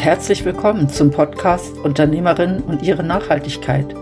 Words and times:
herzlich 0.00 0.46
willkommen 0.46 0.88
zum 0.88 1.10
Podcast 1.10 1.76
Unternehmerinnen 1.78 2.62
und 2.62 2.82
ihre 2.82 3.02
Nachhaltigkeit. 3.02 3.94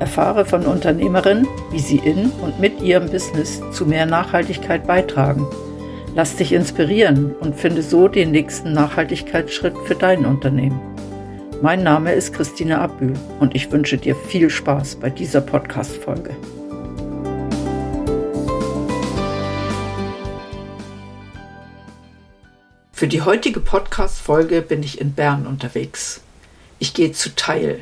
Erfahre 0.00 0.44
von 0.44 0.66
Unternehmerinnen, 0.66 1.46
wie 1.70 1.78
sie 1.78 1.98
in 1.98 2.30
und 2.42 2.58
mit 2.58 2.82
ihrem 2.82 3.08
Business 3.08 3.62
zu 3.70 3.86
mehr 3.86 4.06
Nachhaltigkeit 4.06 4.86
beitragen. 4.88 5.46
Lass 6.16 6.34
dich 6.34 6.52
inspirieren 6.52 7.36
und 7.38 7.54
finde 7.54 7.82
so 7.82 8.08
den 8.08 8.32
nächsten 8.32 8.72
Nachhaltigkeitsschritt 8.72 9.76
für 9.84 9.94
dein 9.94 10.26
Unternehmen. 10.26 10.80
Mein 11.62 11.84
Name 11.84 12.12
ist 12.12 12.34
Christine 12.34 12.80
Abbühl 12.80 13.14
und 13.38 13.54
ich 13.54 13.70
wünsche 13.70 13.98
dir 13.98 14.16
viel 14.16 14.50
Spaß 14.50 14.96
bei 14.96 15.10
dieser 15.10 15.42
Podcast-Folge. 15.42 16.34
Für 23.00 23.08
die 23.08 23.22
heutige 23.22 23.60
Podcast-Folge 23.60 24.60
bin 24.60 24.82
ich 24.82 25.00
in 25.00 25.14
Bern 25.14 25.46
unterwegs. 25.46 26.20
Ich 26.78 26.92
gehe 26.92 27.12
zu 27.12 27.34
Teil. 27.34 27.80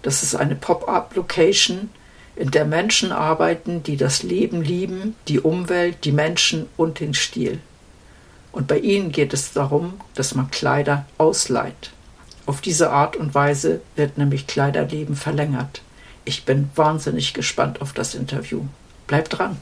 Das 0.00 0.22
ist 0.22 0.34
eine 0.34 0.54
Pop-up-Location, 0.54 1.90
in 2.34 2.50
der 2.50 2.64
Menschen 2.64 3.12
arbeiten, 3.12 3.82
die 3.82 3.98
das 3.98 4.22
Leben 4.22 4.62
lieben, 4.62 5.16
die 5.28 5.38
Umwelt, 5.38 6.06
die 6.06 6.12
Menschen 6.12 6.64
und 6.78 7.00
den 7.00 7.12
Stil. 7.12 7.58
Und 8.50 8.68
bei 8.68 8.78
ihnen 8.78 9.12
geht 9.12 9.34
es 9.34 9.52
darum, 9.52 10.00
dass 10.14 10.34
man 10.34 10.50
Kleider 10.50 11.04
ausleiht. 11.18 11.90
Auf 12.46 12.62
diese 12.62 12.88
Art 12.88 13.16
und 13.16 13.34
Weise 13.34 13.82
wird 13.96 14.16
nämlich 14.16 14.46
Kleiderleben 14.46 15.14
verlängert. 15.14 15.82
Ich 16.24 16.46
bin 16.46 16.70
wahnsinnig 16.74 17.34
gespannt 17.34 17.82
auf 17.82 17.92
das 17.92 18.14
Interview. 18.14 18.62
Bleib 19.08 19.28
dran! 19.28 19.58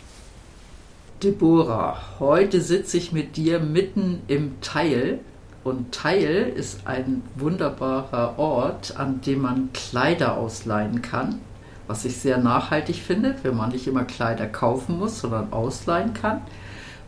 Deborah, 1.22 1.96
heute 2.20 2.60
sitze 2.60 2.98
ich 2.98 3.10
mit 3.10 3.38
dir 3.38 3.58
mitten 3.58 4.20
im 4.28 4.60
Teil. 4.60 5.20
Und 5.64 5.92
Teil 5.92 6.52
ist 6.54 6.86
ein 6.86 7.22
wunderbarer 7.36 8.38
Ort, 8.38 8.98
an 8.98 9.22
dem 9.22 9.40
man 9.40 9.70
Kleider 9.72 10.36
ausleihen 10.36 11.00
kann. 11.00 11.40
Was 11.86 12.04
ich 12.04 12.18
sehr 12.18 12.36
nachhaltig 12.36 12.96
finde, 12.96 13.34
wenn 13.42 13.56
man 13.56 13.70
nicht 13.70 13.86
immer 13.86 14.04
Kleider 14.04 14.46
kaufen 14.46 14.98
muss, 14.98 15.20
sondern 15.20 15.54
ausleihen 15.54 16.12
kann. 16.12 16.42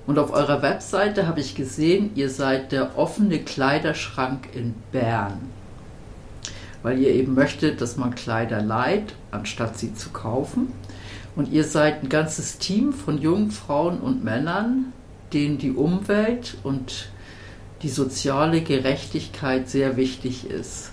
Und 0.07 0.19
auf 0.19 0.33
eurer 0.33 0.63
Webseite 0.63 1.27
habe 1.27 1.41
ich 1.41 1.55
gesehen, 1.55 2.13
ihr 2.15 2.31
seid 2.31 2.73
der 2.73 2.97
offene 2.97 3.41
Kleiderschrank 3.41 4.49
in 4.55 4.75
Bern. 4.91 5.39
Weil 6.83 6.99
ihr 6.99 7.11
eben 7.11 7.35
möchtet, 7.35 7.83
dass 7.83 7.99
man 7.99 8.15
Kleider 8.15 8.63
leiht, 8.63 9.13
anstatt 9.33 9.79
sie 9.79 9.95
zu 9.95 10.09
kaufen. 10.11 10.73
Und 11.39 11.53
ihr 11.53 11.63
seid 11.63 12.03
ein 12.03 12.09
ganzes 12.09 12.59
Team 12.59 12.93
von 12.93 13.17
jungen 13.17 13.53
Frauen 13.53 14.01
und 14.01 14.25
Männern, 14.25 14.93
denen 15.33 15.57
die 15.57 15.71
Umwelt 15.71 16.57
und 16.65 17.11
die 17.83 17.89
soziale 17.89 18.61
Gerechtigkeit 18.61 19.69
sehr 19.69 19.97
wichtig 19.97 20.51
ist. 20.51 20.91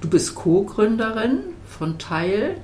Du 0.00 0.08
bist 0.08 0.36
Co-Gründerin 0.36 1.40
von 1.66 1.98
Teil 1.98 2.56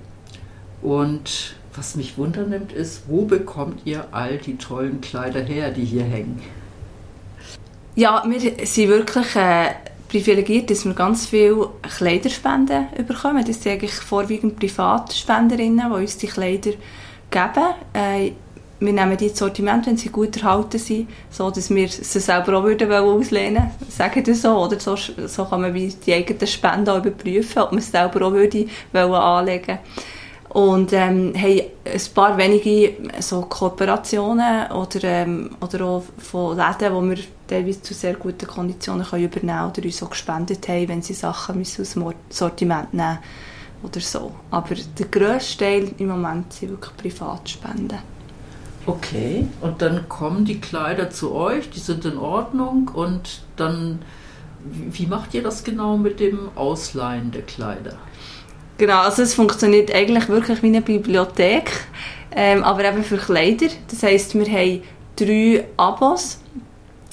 und 0.83 1.57
was 1.75 1.97
mich 1.97 2.17
wundernimmt 2.17 2.71
ist, 2.73 3.09
wo 3.09 3.23
bekommt 3.23 3.81
ihr 3.85 4.07
all 4.13 4.39
die 4.39 4.57
tollen 4.57 5.01
Kleider 5.01 5.43
her, 5.43 5.73
die 5.73 5.85
hier 5.85 6.05
hängen? 6.05 6.41
Ja, 7.97 8.23
wir 8.25 8.39
sind 8.39 8.89
wirklich 8.89 9.35
äh, 9.35 9.71
privilegiert, 10.15 10.71
dass 10.71 10.85
wir 10.85 10.95
ganz 10.95 11.27
viele 11.27 11.71
Kleiderspenden 11.83 12.87
bekommen. 13.05 13.45
Das 13.45 13.61
sind 13.61 13.73
eigentlich 13.73 13.95
vorwiegend 13.95 14.61
Privatspenderinnen, 14.61 15.91
die 15.91 15.97
uns 15.97 16.17
die 16.19 16.29
Kleider 16.29 16.71
geben. 17.31 17.75
Äh, 17.93 18.31
wir 18.79 18.93
nehmen 18.93 19.17
die 19.17 19.27
ins 19.27 19.39
Sortiment, 19.39 19.87
wenn 19.87 19.97
sie 19.97 20.11
gut 20.11 20.37
erhalten 20.37 20.79
sind, 20.79 21.09
so 21.31 21.51
dass 21.51 21.69
wir 21.71 21.89
sie 21.89 22.21
selber 22.21 22.59
auch 22.59 22.63
würden 22.63 22.93
auslehnen 22.93 23.65
würden. 23.65 23.91
Sagen 23.91 24.23
das 24.23 24.43
so, 24.43 24.57
oder? 24.57 24.79
So, 24.79 24.95
so 24.95 25.45
kann 25.47 25.63
man 25.63 25.75
die 25.75 26.15
eigenen 26.15 26.47
Spenden 26.47 26.91
auch 26.91 26.99
überprüfen, 26.99 27.63
ob 27.63 27.73
man 27.73 27.79
es 27.79 27.91
selber 27.91 28.25
auch 28.27 28.33
würde 28.33 28.69
anlegen 28.93 29.67
würde. 29.67 29.79
Und 30.51 30.93
ähm, 30.93 31.33
haben 31.35 31.61
ein 31.85 32.15
paar 32.15 32.39
wenige 32.39 32.95
so 33.19 33.43
Kooperationen 33.43 34.71
oder, 34.71 35.03
ähm, 35.03 35.51
oder 35.61 35.85
auch 35.85 36.05
von 36.19 36.57
Läden, 36.57 36.95
wo 36.95 37.03
wir 37.03 37.19
teilweise 37.47 37.83
zu 37.83 37.95
sehr 37.95 38.15
guten 38.15 38.47
Konditionen 38.47 39.07
können 39.07 39.25
übernehmen 39.25 39.71
oder 39.71 39.85
uns 39.85 40.03
auch 40.03 40.11
gespendet 40.11 40.67
haben, 40.69 40.89
wenn 40.89 41.03
sie 41.03 41.15
Sachen 41.15 41.61
aus 41.61 41.75
dem 41.75 42.15
Sortiment 42.31 42.95
nehmen 42.95 43.19
oder 43.83 44.01
so. 44.01 44.33
Aber 44.51 44.75
der 44.75 45.07
grösste 45.07 45.65
Teil 45.65 45.91
im 45.99 46.09
Moment 46.09 46.53
sind 46.53 46.71
wirklich 46.71 46.97
Privatspenden. 46.97 47.99
Okay, 48.87 49.47
und 49.63 49.81
dann 49.81 50.09
kommen 50.09 50.45
die 50.45 50.61
Kleider 50.61 51.09
zu 51.09 51.35
euch, 51.35 51.71
die 51.71 51.79
sind 51.79 52.05
in 52.05 52.19
Ordnung 52.19 52.91
und 52.93 53.43
dann, 53.57 54.03
wie 54.63 55.07
macht 55.07 55.33
ihr 55.33 55.43
das 55.43 55.65
genau 55.65 55.97
mit 55.97 56.21
dem 56.21 56.51
Ausleihen 56.55 57.31
der 57.31 57.43
Kleider? 57.43 57.97
Genau, 58.77 58.99
also 58.99 59.23
es 59.23 59.35
funktioniert 59.35 59.95
eigentlich 59.95 60.29
wirklich 60.29 60.63
wie 60.63 60.67
eine 60.67 60.83
Bibliothek, 60.83 61.71
ähm, 62.35 62.63
aber 62.63 62.85
eben 62.85 63.05
für 63.05 63.17
Kleider. 63.17 63.69
Das 63.89 64.03
heisst, 64.03 64.35
wir 64.35 64.47
haben 64.47 64.83
drei 65.17 65.65
Abos, 65.77 66.41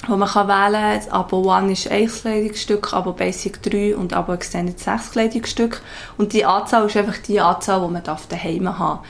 die 0.06 0.10
man 0.10 0.28
kann 0.28 0.48
wählen 0.48 1.00
kann. 1.00 1.12
Abo 1.12 1.50
1 1.50 1.86
ist 1.86 1.90
ein 1.90 2.06
Kleidungsstück, 2.08 2.92
Abo 2.92 3.12
Basic 3.12 3.62
3 3.62 3.96
und 3.96 4.12
Abo 4.12 4.32
Extended 4.32 4.78
6 4.78 5.12
Kleidungsstück. 5.12 5.82
Und 6.18 6.32
die 6.32 6.44
Anzahl 6.44 6.86
ist 6.86 6.96
einfach 6.96 7.18
die 7.18 7.40
Anzahl, 7.40 7.86
die 7.86 7.92
man 7.92 8.02
daheim 8.02 8.78
haben 8.78 9.00
darf. 9.00 9.06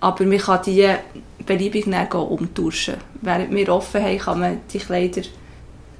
Aber 0.00 0.24
man 0.24 0.38
kann 0.38 0.62
die 0.66 0.88
beliebig 1.46 1.86
umtauschen. 1.86 2.96
Während 3.20 3.54
wir 3.54 3.68
offen 3.68 4.02
haben, 4.02 4.18
kann 4.18 4.40
man 4.40 4.60
die 4.72 4.78
Kleider 4.78 5.22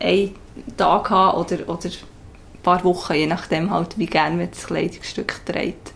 einen 0.00 0.34
Tag 0.76 1.10
haben 1.10 1.38
oder, 1.38 1.68
oder 1.68 1.90
paar 2.62 2.84
Wochen, 2.84 3.14
je 3.14 3.26
nachdem 3.26 3.70
halt, 3.70 3.98
wie 3.98 4.06
gerne 4.06 4.36
man 4.36 4.50
das 4.50 4.66
Kleidungsstück 4.66 5.44
trägt. 5.44 5.92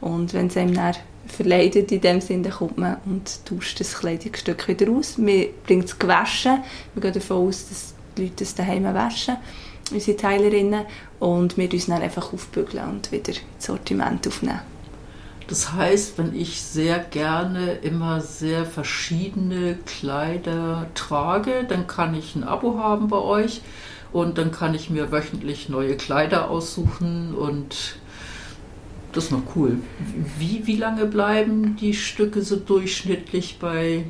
Und 0.00 0.34
wenn 0.34 0.46
es 0.46 0.56
einem 0.56 0.74
dann 0.74 0.94
verleidet 1.26 1.92
in 1.92 2.00
dem 2.00 2.20
Sinne, 2.20 2.44
dann 2.44 2.52
kommt 2.52 2.78
man 2.78 2.96
und 3.06 3.44
tauscht 3.44 3.80
das 3.80 3.98
Kleidungsstück 3.98 4.68
wieder 4.68 4.90
aus. 4.90 5.14
Wir 5.18 5.50
bringen 5.66 5.84
es 5.84 5.98
gewaschen. 5.98 6.58
Wir 6.94 7.02
gehen 7.02 7.14
davon 7.14 7.48
aus, 7.48 7.68
dass 7.68 7.94
die 8.16 8.22
Leute 8.22 8.44
es 8.44 8.54
daheim 8.54 8.84
waschen, 8.84 9.36
unsere 9.92 10.16
Teilerinnen, 10.16 10.86
und 11.20 11.56
wir 11.56 11.72
uns 11.72 11.86
dann 11.86 12.02
einfach 12.02 12.32
aufbügeln 12.32 12.88
und 12.88 13.10
wieder 13.10 13.32
ins 13.32 13.66
Sortiment 13.66 14.26
aufnehmen. 14.28 14.60
Das 15.46 15.72
heißt, 15.72 16.16
wenn 16.16 16.34
ich 16.34 16.62
sehr 16.62 16.98
gerne 16.98 17.72
immer 17.82 18.20
sehr 18.20 18.64
verschiedene 18.64 19.76
Kleider 19.84 20.86
trage, 20.94 21.64
dann 21.68 21.86
kann 21.86 22.14
ich 22.14 22.34
ein 22.34 22.44
Abo 22.44 22.78
haben 22.78 23.08
bei 23.08 23.18
euch 23.18 23.60
und 24.12 24.38
dann 24.38 24.52
kann 24.52 24.74
ich 24.74 24.88
mir 24.88 25.12
wöchentlich 25.12 25.68
neue 25.68 25.96
Kleider 25.96 26.48
aussuchen 26.48 27.34
und 27.34 27.96
das 29.14 29.24
ist 29.24 29.30
noch 29.30 29.42
cool. 29.56 29.78
Wie, 30.38 30.66
wie 30.66 30.76
lange 30.76 31.06
bleiben 31.06 31.76
die 31.80 31.94
Stücke 31.94 32.42
so 32.42 32.56
durchschnittlich 32.56 33.58
bei 33.60 34.04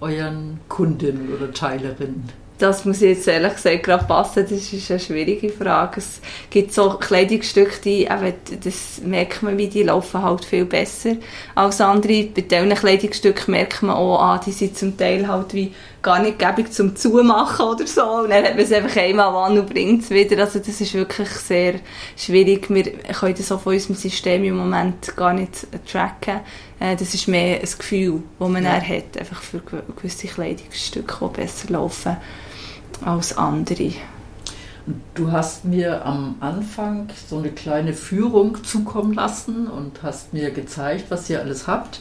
euren 0.00 0.60
Kundinnen 0.68 1.32
oder 1.34 1.52
Teilerinnen? 1.52 2.24
Das 2.58 2.84
muss 2.84 3.02
ich 3.02 3.16
jetzt 3.16 3.28
ehrlich 3.28 3.54
gesagt 3.54 3.84
gerade 3.84 4.04
passen, 4.04 4.44
das 4.50 4.72
ist 4.72 4.90
eine 4.90 4.98
schwierige 4.98 5.48
Frage. 5.48 5.98
Es 5.98 6.20
gibt 6.50 6.74
so 6.74 6.90
Kleidungsstücke, 6.90 7.80
die, 7.84 8.02
eben, 8.02 8.34
das 8.64 9.00
merkt 9.04 9.44
man, 9.44 9.56
wie 9.56 9.68
die 9.68 9.84
laufen 9.84 10.20
halt 10.20 10.44
viel 10.44 10.64
besser 10.64 11.14
als 11.54 11.80
andere. 11.80 12.24
Bei 12.24 12.40
diesen 12.40 12.74
Kleidungsstücken 12.74 13.52
merkt 13.52 13.82
man 13.82 13.94
auch, 13.94 14.20
ah, 14.20 14.40
die 14.44 14.50
sind 14.50 14.76
zum 14.76 14.96
Teil 14.96 15.28
halt 15.28 15.54
wie 15.54 15.72
gar 16.02 16.20
nicht 16.20 16.38
gäbig 16.38 16.72
zum 16.72 16.94
Zumachen 16.96 17.66
oder 17.66 17.86
so. 17.86 18.02
Und 18.02 18.30
dann 18.30 18.44
hat 18.44 18.54
man 18.54 18.64
es 18.64 18.72
einfach 18.72 18.96
einmal 18.96 19.34
an 19.34 19.58
und 19.58 19.68
bringt 19.68 20.02
es 20.02 20.10
wieder. 20.10 20.38
Also 20.38 20.58
das 20.58 20.80
ist 20.80 20.94
wirklich 20.94 21.28
sehr 21.28 21.80
schwierig. 22.16 22.70
Wir 22.70 22.84
können 22.84 23.34
das 23.36 23.50
auch 23.50 23.60
von 23.60 23.74
unserem 23.74 23.96
System 23.96 24.44
im 24.44 24.56
Moment 24.56 25.16
gar 25.16 25.32
nicht 25.32 25.66
tracken. 25.90 26.40
Äh, 26.80 26.96
das 26.96 27.14
ist 27.14 27.28
mehr 27.28 27.60
ein 27.60 27.62
Gefühl, 27.62 28.22
das 28.38 28.48
man 28.48 28.64
ja. 28.64 28.80
hat, 28.80 29.18
einfach 29.18 29.42
für 29.42 29.60
gewisse 29.96 30.28
Kleidungsstücke, 30.28 31.16
die 31.20 31.40
besser 31.40 31.72
laufen 31.72 32.16
als 33.04 33.36
andere. 33.36 33.92
Du 35.14 35.30
hast 35.30 35.66
mir 35.66 36.06
am 36.06 36.36
Anfang 36.40 37.08
so 37.28 37.38
eine 37.38 37.50
kleine 37.50 37.92
Führung 37.92 38.64
zukommen 38.64 39.12
lassen 39.12 39.66
und 39.66 40.02
hast 40.02 40.32
mir 40.32 40.50
gezeigt, 40.50 41.06
was 41.10 41.28
ihr 41.28 41.40
alles 41.40 41.66
habt. 41.66 42.00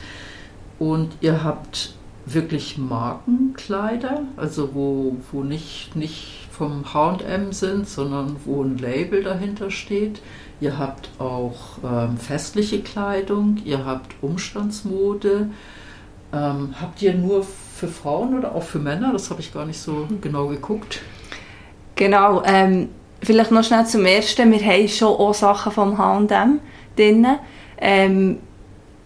Und 0.80 1.12
ihr 1.20 1.44
habt 1.44 1.97
wirklich 2.34 2.78
Markenkleider, 2.78 4.24
also 4.36 4.74
wo, 4.74 5.16
wo 5.32 5.44
nicht, 5.44 5.96
nicht 5.96 6.48
vom 6.52 6.86
HM 6.94 7.54
sind, 7.54 7.88
sondern 7.88 8.36
wo 8.46 8.64
ein 8.64 8.78
Label 8.78 9.24
dahinter 9.24 9.72
steht. 9.72 10.22
Ihr 10.60 10.78
habt 10.78 11.10
auch 11.20 11.78
ähm, 11.84 12.18
festliche 12.18 12.82
Kleidung, 12.82 13.58
ihr 13.64 13.86
habt 13.86 14.16
Umstandsmode. 14.22 15.50
Ähm, 16.34 16.76
habt 16.82 17.02
ihr 17.02 17.14
nur 17.14 17.44
für 17.44 17.88
Frauen 17.88 18.38
oder 18.38 18.56
auch 18.56 18.64
für 18.64 18.80
Männer? 18.80 19.14
Das 19.14 19.30
habe 19.30 19.40
ich 19.40 19.54
gar 19.54 19.66
nicht 19.66 19.80
so 19.80 20.08
genau 20.20 20.48
geguckt. 20.48 21.02
Genau, 21.96 22.44
ähm, 22.44 22.90
vielleicht 23.22 23.52
noch 23.52 23.64
schnell 23.64 23.86
zum 23.86 24.06
Ersten. 24.06 24.52
Wir 24.52 24.60
haben 24.60 24.88
schon 24.88 25.08
auch 25.08 25.34
Sachen 25.34 25.72
vom 25.72 25.98
H&M 25.98 26.60
drin. 26.96 27.28
Ähm, 27.80 28.40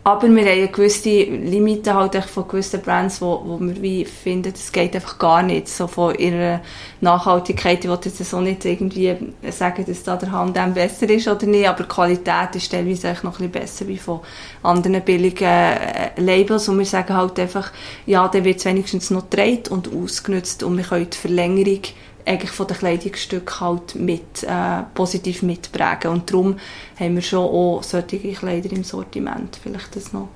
aber 0.03 0.27
wir 0.29 0.45
haben 0.45 0.71
gewisse 0.71 1.09
Limite 1.09 1.93
halt 1.93 2.15
von 2.25 2.47
gewissen 2.47 2.81
Brands, 2.81 3.21
wo, 3.21 3.43
wo 3.45 3.59
wir 3.59 3.79
wie 3.83 4.03
finden, 4.03 4.51
das 4.51 4.71
geht 4.71 4.95
einfach 4.95 5.19
gar 5.19 5.43
nicht. 5.43 5.67
So 5.67 5.85
von 5.85 6.15
ihrer 6.15 6.61
Nachhaltigkeit. 7.01 7.83
Ich 7.83 7.89
wollte 7.89 8.09
jetzt 8.09 8.27
so 8.27 8.41
nicht 8.41 8.65
irgendwie 8.65 9.15
sagen, 9.51 9.85
dass 9.85 10.01
da 10.01 10.17
der 10.17 10.31
Handel 10.31 10.71
besser 10.71 11.07
ist 11.07 11.27
oder 11.27 11.45
nicht, 11.45 11.69
aber 11.69 11.83
die 11.83 11.89
Qualität 11.89 12.55
ist 12.55 12.71
teilweise 12.71 13.15
noch 13.21 13.39
ein 13.39 13.51
bisschen 13.51 13.51
besser 13.51 13.87
wie 13.87 13.97
von 13.97 14.21
anderen 14.63 15.01
billigen 15.03 15.43
äh, 15.43 16.19
Labels. 16.19 16.67
Und 16.67 16.79
wir 16.79 16.85
sagen 16.85 17.15
halt 17.15 17.39
einfach, 17.39 17.71
ja, 18.07 18.27
der 18.27 18.43
wird 18.43 18.65
wenigstens 18.65 19.11
noch 19.11 19.29
gedreht 19.29 19.67
und 19.69 19.93
ausgenutzt 19.93 20.63
und 20.63 20.77
wir 20.77 20.83
können 20.83 21.11
die 21.11 21.17
Verlängerung 21.17 21.81
eigentlich 22.25 22.51
von 22.51 22.67
den 22.67 22.77
Kleidungsstücken 22.77 23.59
halt 23.59 23.95
mit, 23.95 24.43
äh, 24.43 24.83
positiv 24.93 25.43
mitprägen. 25.43 26.11
Und 26.11 26.31
darum 26.31 26.57
haben 26.99 27.15
wir 27.15 27.21
schon 27.21 27.45
auch 27.45 27.83
solche 27.83 28.19
Kleider 28.19 28.71
im 28.71 28.83
Sortiment. 28.83 29.59
Vielleicht 29.61 29.95
das 29.95 30.13
noch 30.13 30.29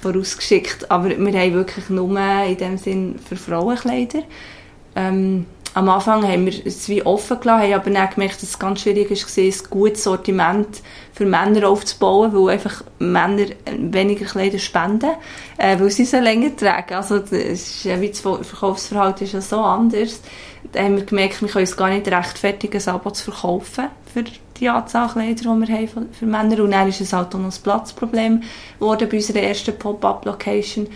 vorausgeschickt. 0.00 0.90
Aber 0.90 1.08
wir 1.08 1.40
haben 1.40 1.54
wirklich 1.54 1.88
nur 1.88 2.18
in 2.18 2.56
dem 2.56 2.78
Sinn 2.78 3.18
für 3.18 3.36
Frauenkleider. 3.36 4.22
Ähm, 4.94 5.46
am 5.76 5.90
Anfang 5.90 6.26
haben 6.26 6.46
wir 6.46 6.54
es 6.64 6.88
wie 6.88 7.04
offen 7.04 7.38
gelassen, 7.38 7.64
haben 7.64 7.74
aber 7.74 7.90
dann 7.90 8.08
gemerkt, 8.08 8.36
dass 8.36 8.48
es 8.48 8.58
ganz 8.58 8.80
schwierig 8.80 9.10
war, 9.10 9.44
ein 9.44 9.54
gutes 9.68 10.04
Sortiment 10.04 10.68
für 11.12 11.26
Männer 11.26 11.68
aufzubauen, 11.68 12.32
weil 12.32 12.54
einfach 12.54 12.82
Männer 12.98 13.48
weniger 13.76 14.24
Kleider 14.24 14.58
spenden, 14.58 15.10
äh, 15.58 15.78
weil 15.78 15.90
sie 15.90 16.06
so 16.06 16.18
länger 16.18 16.56
tragen. 16.56 16.94
Also 16.94 17.18
das, 17.18 17.32
ist, 17.32 17.84
das 17.84 18.20
Verkaufsverhalten 18.20 19.26
ist 19.26 19.34
ja 19.34 19.42
so 19.42 19.60
anders. 19.60 20.22
Da 20.72 20.82
haben 20.82 20.96
wir 20.96 21.04
gemerkt, 21.04 21.40
wir 21.40 21.48
können 21.48 21.64
es 21.64 21.76
gar 21.76 21.88
nicht 21.88 22.08
rechtfertigen, 22.08 22.80
ein 22.80 22.94
Abo 22.94 23.10
zu 23.10 23.30
verkaufen 23.30 23.86
für 24.12 24.24
die 24.58 24.68
Anzahl 24.68 25.08
Kleider, 25.08 25.34
die 25.34 25.68
wir 25.68 25.74
haben 25.76 26.08
für 26.12 26.26
Männer. 26.26 26.62
Und 26.62 26.70
dann 26.70 26.88
ist 26.88 27.00
es 27.00 27.12
halt 27.12 27.34
auch 27.34 27.38
noch 27.38 27.54
ein 27.54 27.62
Platzproblem 27.62 28.42
geworden 28.78 29.08
bei 29.10 29.16
unserer 29.16 29.42
ersten 29.42 29.78
Pop-Up-Location. 29.78 30.88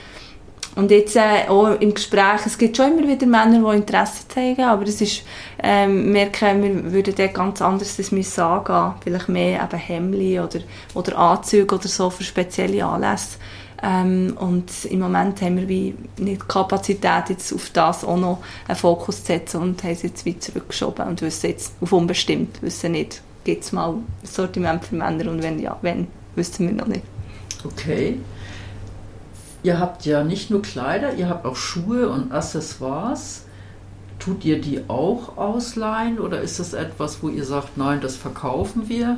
Und 0.77 0.91
jetzt 0.91 1.17
äh, 1.17 1.49
auch 1.49 1.81
im 1.81 1.93
Gespräch, 1.93 2.47
es 2.47 2.57
gibt 2.57 2.77
schon 2.77 2.93
immer 2.93 3.09
wieder 3.09 3.27
Männer, 3.27 3.71
die 3.71 3.77
Interesse 3.77 4.29
zeigen, 4.29 4.63
aber 4.63 4.85
es 4.85 5.01
ist, 5.01 5.25
ähm, 5.63 6.13
merken, 6.13 6.63
wir 6.63 6.93
würden 6.93 7.15
dort 7.17 7.35
ganz 7.35 7.61
anders 7.61 7.97
das 7.97 8.13
müssen 8.13 8.41
angehen. 8.41 8.95
Vielleicht 9.03 9.29
mehr 9.29 9.63
eben 9.65 9.79
Hemli 9.79 10.39
oder, 10.39 10.61
oder 10.95 11.19
Anzüge 11.19 11.75
oder 11.75 11.89
so 11.89 12.09
für 12.09 12.23
spezielle 12.23 12.85
Anlässe. 12.85 13.39
Ähm, 13.83 14.37
und 14.39 14.85
im 14.85 15.01
Moment 15.01 15.41
haben 15.41 15.57
wir 15.57 15.69
wie 15.69 15.95
nicht 16.19 16.43
die 16.43 16.47
Kapazität, 16.47 17.31
jetzt 17.31 17.53
auf 17.53 17.71
das 17.71 18.05
auch 18.05 18.17
noch 18.17 18.43
einen 18.69 18.77
Fokus 18.77 19.21
zu 19.21 19.27
setzen 19.27 19.63
und 19.63 19.83
haben 19.83 19.93
es 19.93 20.03
jetzt 20.03 20.27
weit 20.27 20.43
zurückgeschoben 20.43 21.07
und 21.07 21.23
wissen 21.23 21.51
jetzt 21.51 21.75
auf 21.81 21.93
unbestimmt, 21.93 22.61
wissen 22.63 22.93
nicht, 22.93 23.23
gibt 23.45 23.65
es 23.65 23.73
mal 23.73 23.91
ein 23.95 24.05
Sortiment 24.23 24.85
für 24.85 24.97
Männer 24.97 25.31
und 25.31 25.43
wenn 25.43 25.59
ja, 25.59 25.79
wenn, 25.81 26.09
wissen 26.35 26.67
wir 26.67 26.75
noch 26.75 26.89
nicht. 26.89 27.05
Okay. 27.65 28.19
Ihr 29.63 29.79
habt 29.79 30.07
ja 30.07 30.25
nicht 30.25 30.51
nur 30.51 30.63
Kleider, 30.63 31.15
ihr 31.15 31.29
habt 31.29 31.47
auch 31.47 31.57
Schuhe 31.57 32.09
und 32.09 32.33
Accessoires. 32.33 33.45
Tut 34.19 34.45
ihr 34.45 34.61
die 34.61 34.83
auch 34.89 35.39
ausleihen 35.39 36.19
oder 36.19 36.43
ist 36.43 36.61
das 36.61 36.75
etwas, 36.75 37.23
wo 37.23 37.31
ihr 37.31 37.45
sagt, 37.45 37.79
nein, 37.79 38.01
das 38.03 38.17
verkaufen 38.17 38.89
wir? 38.89 39.17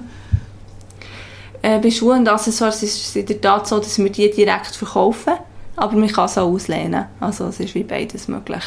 Äh, 1.63 1.79
bei 1.79 1.91
Schuhen 1.91 2.21
und 2.21 2.29
Accessoires 2.29 2.83
ist 2.83 2.97
es 2.97 3.17
in 3.17 3.25
der 3.25 3.41
Tat 3.41 3.69
so, 3.69 3.79
dass 3.79 3.97
wir 3.99 4.11
die 4.11 4.31
direkt 4.31 4.75
verkaufen, 4.75 5.35
aber 5.77 5.97
man 5.97 6.09
kann 6.09 6.27
es 6.27 6.37
auch 6.37 6.53
auslehnen. 6.53 7.07
Also 7.21 7.47
es 7.47 7.61
ist 7.61 7.75
wie 7.75 7.85
beides 7.85 8.27
möglich. 8.27 8.65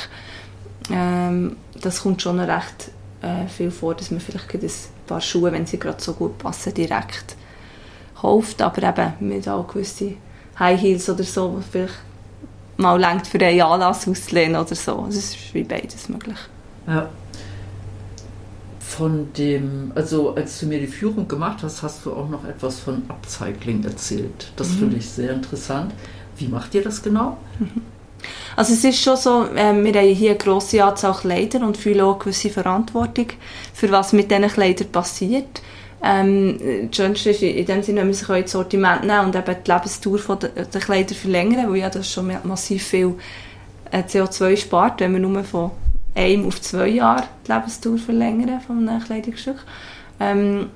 Ähm, 0.89 1.57
das 1.81 2.01
kommt 2.01 2.21
schon 2.21 2.39
recht 2.39 2.91
äh, 3.21 3.47
viel 3.47 3.69
vor, 3.69 3.95
dass 3.95 4.11
man 4.11 4.21
vielleicht 4.21 4.53
ein 4.53 4.71
paar 5.07 5.21
Schuhe, 5.21 5.51
wenn 5.51 5.65
sie 5.65 5.77
gerade 5.77 6.01
so 6.01 6.13
gut 6.13 6.37
passen, 6.37 6.73
direkt 6.73 7.35
kauft, 8.19 8.61
aber 8.61 8.81
eben 8.81 9.27
mit 9.27 9.47
auch 9.47 9.67
gewisse 9.67 10.13
High 10.57 10.79
Heels 10.79 11.09
oder 11.09 11.23
so, 11.23 11.57
was 11.57 11.65
vielleicht 11.69 11.95
mal 12.77 12.99
längt 12.99 13.27
für 13.27 13.39
einen 13.39 13.61
Anlass 13.61 14.07
auszulehnen 14.07 14.55
oder 14.55 14.75
so. 14.75 14.99
Also 14.99 15.19
es 15.19 15.35
ist 15.35 15.53
wie 15.53 15.63
beides 15.63 16.07
möglich. 16.07 16.37
Ja. 16.87 17.09
Von 18.97 19.33
dem, 19.33 19.91
also 19.95 20.35
als 20.35 20.59
du 20.59 20.67
mir 20.67 20.79
die 20.79 20.87
Führung 20.87 21.27
gemacht 21.27 21.59
hast, 21.63 21.83
hast 21.83 22.05
du 22.05 22.13
auch 22.13 22.29
noch 22.29 22.45
etwas 22.45 22.79
von 22.79 23.03
Upcycling 23.09 23.83
erzählt. 23.83 24.51
Das 24.55 24.69
mhm. 24.69 24.77
finde 24.77 24.97
ich 24.97 25.09
sehr 25.09 25.33
interessant. 25.33 25.93
Wie 26.37 26.47
macht 26.47 26.73
ihr 26.75 26.83
das 26.83 27.01
genau? 27.01 27.37
Mhm. 27.59 27.81
Also 28.55 28.73
es 28.73 28.83
ist 28.83 29.01
schon 29.01 29.17
so, 29.17 29.45
äh, 29.53 29.73
wir 29.73 29.93
haben 29.93 30.15
hier 30.15 30.35
grosse 30.35 30.83
Anzahl 30.83 31.13
Kleider 31.13 31.65
und 31.65 31.77
fühlen 31.77 32.01
auch 32.01 32.19
gewisse 32.19 32.49
Verantwortung 32.49 33.27
für 33.73 33.91
was 33.91 34.13
mit 34.13 34.31
diesen 34.31 34.47
Kleidern 34.47 34.87
passiert. 34.87 35.61
Ähm, 36.03 36.87
das 36.87 36.95
Schönste 36.95 37.31
ist 37.31 37.41
in 37.41 37.65
dem 37.65 37.83
Sinne, 37.83 38.01
wenn 38.01 38.07
man 38.07 38.13
sich 38.13 38.29
ins 38.29 38.51
Sortiment 38.51 39.03
nehmen 39.03 39.25
und 39.25 39.35
eben 39.35 39.55
die 39.65 39.71
Lebensdauer 39.71 40.37
der, 40.37 40.65
der 40.65 40.81
Kleider 40.81 41.15
verlängern, 41.15 41.69
weil 41.69 41.77
ja 41.77 41.89
das 41.89 42.09
schon 42.09 42.31
massiv 42.43 42.83
viel 42.83 43.15
äh, 43.91 44.03
CO2 44.03 44.55
spart, 44.55 44.99
wenn 44.99 45.11
man 45.13 45.21
nur 45.21 45.43
von 45.43 45.71
einem 46.15 46.47
auf 46.47 46.61
zwei 46.61 46.87
Jahre 46.87 47.25
die 47.45 47.51
Lebensdauer 47.51 47.97
verlängern 47.97 48.61
von 48.61 48.87
einem 48.87 49.03
Kleidungsstück. 49.03 49.63
Ähm, 50.19 50.69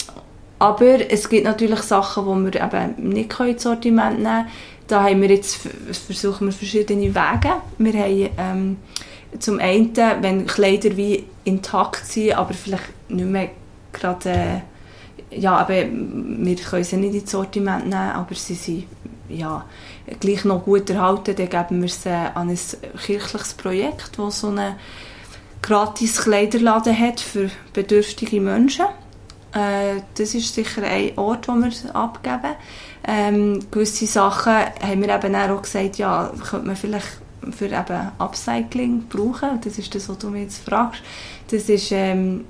aber 0.59 1.09
es 1.09 1.29
gibt 1.29 1.45
natürlich 1.45 1.79
Sachen, 1.81 2.45
die 2.45 2.53
wir 2.53 2.61
eben 2.61 3.09
nicht 3.09 3.39
ins 3.39 3.63
Sortiment 3.63 4.17
nehmen 4.17 4.25
können. 4.25 4.47
Da 4.87 5.03
haben 5.03 5.21
wir 5.21 5.29
jetzt, 5.29 5.59
versuchen 6.05 6.47
wir 6.47 6.51
verschiedene 6.51 7.15
Wege. 7.15 7.53
Wir 7.77 7.93
haben 7.93 8.29
ähm, 8.37 8.77
zum 9.39 9.59
einen, 9.59 9.95
wenn 9.95 10.47
Kleider 10.47 10.97
wie 10.97 11.23
intakt 11.45 12.05
sind, 12.05 12.33
aber 12.33 12.53
vielleicht 12.53 13.09
nicht 13.09 13.25
mehr 13.25 13.49
gerade... 13.93 14.29
Äh, 14.29 14.61
ja, 15.31 15.57
aber 15.57 15.85
wir 15.85 16.55
können 16.55 16.83
sie 16.83 16.97
nicht 16.97 17.13
ins 17.13 17.31
Sortiment 17.31 17.83
nehmen, 17.83 18.11
aber 18.11 18.33
sie 18.33 18.55
sind 18.55 18.85
ja, 19.29 19.63
gleich 20.19 20.43
noch 20.43 20.65
gut 20.65 20.89
erhalten. 20.89 21.35
Dann 21.35 21.49
geben 21.49 21.81
wir 21.83 21.89
sie 21.89 22.09
an 22.09 22.49
ein 22.49 22.59
kirchliches 23.05 23.53
Projekt, 23.53 24.17
das 24.17 24.39
so 24.39 24.47
einen 24.47 24.75
gratis 25.69 26.23
Kleiderladen 26.23 26.97
hat 26.97 27.19
für 27.19 27.51
bedürftige 27.73 28.41
Menschen. 28.41 28.85
Äh, 29.53 30.01
das 30.15 30.33
ist 30.33 30.55
sicher 30.55 30.81
ein 30.81 31.15
Ort, 31.15 31.47
wo 31.47 31.53
wir 31.53 31.95
abgeben. 31.95 32.55
Ähm, 33.07 33.59
gewisse 33.69 34.07
Sachen 34.07 34.51
haben 34.51 35.01
wir 35.01 35.15
eben 35.15 35.35
auch 35.35 35.61
gesagt, 35.61 35.99
ja, 35.99 36.31
könnte 36.49 36.65
man 36.65 36.75
vielleicht 36.75 37.21
für 37.51 37.67
eben 37.67 38.11
Upcycling 38.17 39.03
brauchen. 39.09 39.61
Das 39.63 39.77
ist 39.77 39.93
das, 39.93 40.09
was 40.09 40.17
du 40.17 40.31
mich 40.31 40.45
jetzt 40.45 40.63
fragst. 40.63 41.03
Das 41.51 41.69
ist 41.69 41.91
ähm, 41.91 42.45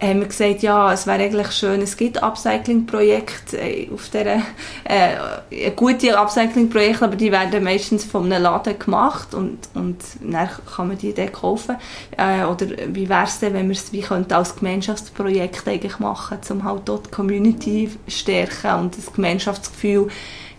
haben 0.00 0.20
wir 0.20 0.26
gesagt, 0.26 0.62
ja, 0.62 0.92
es 0.92 1.06
wäre 1.06 1.22
eigentlich 1.22 1.52
schön, 1.52 1.80
es 1.80 1.96
gibt 1.96 2.22
Upcycling-Projekte 2.22 3.58
äh, 3.58 3.88
auf 3.92 4.08
dieser, 4.08 4.42
äh, 4.84 5.70
gute 5.76 6.18
Upcycling-Projekte, 6.18 7.04
aber 7.04 7.16
die 7.16 7.30
werden 7.30 7.62
meistens 7.62 8.04
von 8.04 8.24
einem 8.24 8.42
Laden 8.42 8.78
gemacht 8.78 9.34
und, 9.34 9.58
und 9.74 10.02
dann 10.20 10.48
kann 10.74 10.88
man 10.88 10.98
die 10.98 11.14
dann 11.14 11.30
kaufen. 11.30 11.76
Äh, 12.16 12.44
oder 12.44 12.66
wie 12.88 13.08
wäre 13.08 13.24
es 13.24 13.38
denn, 13.38 13.54
wenn 13.54 13.68
wir 13.68 13.76
es 13.76 13.92
wie 13.92 14.00
könnte 14.00 14.36
als 14.36 14.56
Gemeinschaftsprojekt 14.56 15.68
eigentlich 15.68 15.98
machen, 15.98 16.38
um 16.50 16.64
halt 16.64 16.82
dort 16.86 17.06
die 17.06 17.10
Community 17.10 17.90
stärken 18.08 18.80
und 18.80 18.96
das 18.96 19.12
Gemeinschaftsgefühl 19.12 20.08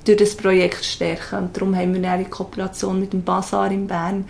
durch 0.06 0.18
das 0.18 0.36
Projekt 0.36 0.86
stärken. 0.86 1.40
Und 1.40 1.58
darum 1.58 1.76
haben 1.76 1.94
wir 1.94 2.16
in 2.16 2.30
Kooperation 2.30 3.00
mit 3.00 3.14
dem 3.14 3.24
Bazar 3.24 3.72
in 3.72 3.88
Bern 3.88 4.26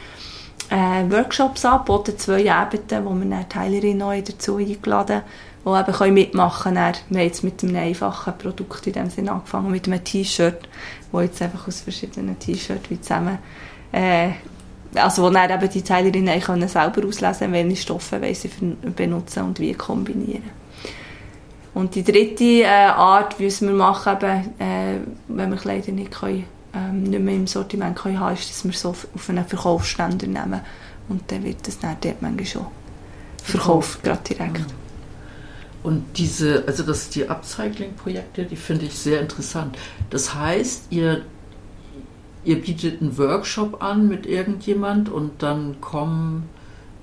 äh, 0.74 1.12
Workshops 1.12 1.66
angeboten, 1.66 2.18
zwei 2.18 2.52
Abende, 2.52 3.06
wo 3.06 3.14
wir 3.14 3.30
dann 3.30 3.48
Teilerinnen 3.48 3.98
neu 3.98 4.22
dazu 4.22 4.58
eingeladen 4.58 5.22
die 5.66 5.70
eben 5.70 5.94
können 5.94 6.14
mitmachen 6.14 6.74
können. 6.74 6.94
Wir 7.10 7.20
haben 7.20 7.28
jetzt 7.28 7.44
mit 7.44 7.64
einem 7.64 7.78
einfachen 7.78 8.38
Produkt 8.38 8.86
in 8.88 8.94
dem 8.94 9.10
Sinne 9.10 9.32
angefangen, 9.32 9.72
mit 9.72 9.88
einem 9.88 10.04
T-Shirt, 10.04 10.68
wo 11.12 11.22
jetzt 11.22 11.42
einfach 11.42 11.68
aus 11.68 11.82
verschiedenen 11.82 12.38
T-Shirts 12.38 12.90
zusammen 13.02 13.40
äh, 13.94 14.32
also 14.96 15.24
wo 15.24 15.30
dann 15.30 15.50
eben 15.50 15.70
die 15.70 15.82
Teilerinnen 15.82 16.40
können 16.40 16.68
selber 16.68 17.08
auslesen 17.08 17.52
welche 17.52 17.76
Stoffe 17.76 18.20
sie 18.34 18.50
benutzen 18.96 19.44
und 19.44 19.60
wie 19.60 19.74
kombinieren. 19.74 20.50
Und 21.74 21.96
die 21.96 22.04
dritte 22.04 22.44
äh, 22.44 22.68
Art, 22.68 23.40
wie 23.40 23.50
wir 23.50 23.72
machen, 23.72 24.18
eben, 24.18 24.54
äh, 24.60 25.00
wenn 25.28 25.50
wir 25.50 25.58
Kleider 25.58 25.92
nicht 25.92 26.12
können, 26.12 26.46
ähm, 26.74 27.04
nicht 27.04 27.22
mehr 27.22 27.36
im 27.36 27.48
Sortiment 27.48 27.96
können 27.96 28.20
haben, 28.20 28.34
ist, 28.34 28.50
dass 28.50 28.66
wir 28.66 28.74
so 28.74 28.90
auf 28.90 29.30
einen 29.30 29.46
Verkaufsständer 29.46 30.28
nehmen. 30.28 30.62
Und 31.10 31.32
dann 31.32 31.44
wird 31.44 31.68
das 31.68 31.80
dann 31.80 31.98
dort 32.02 32.22
manchmal 32.22 32.46
schon 32.46 32.66
verkauft, 33.44 34.04
gerade 34.04 34.24
direkt. 34.24 34.60
Mhm. 34.60 34.84
Und 35.84 36.06
diese, 36.18 36.64
also 36.66 36.84
das, 36.84 37.10
die 37.10 37.30
Upcycling-Projekte, 37.30 38.46
die 38.46 38.56
finde 38.56 38.86
ich 38.86 38.94
sehr 38.94 39.20
interessant. 39.20 39.78
Das 40.10 40.34
heißt, 40.34 40.88
ihr, 40.92 41.24
ihr 42.46 42.62
bietet 42.62 43.02
einen 43.02 43.18
Workshop 43.18 43.84
an 43.84 44.08
mit 44.08 44.26
irgendjemand 44.26 45.10
und 45.10 45.44
dann 45.44 45.82
kommen 45.82 46.50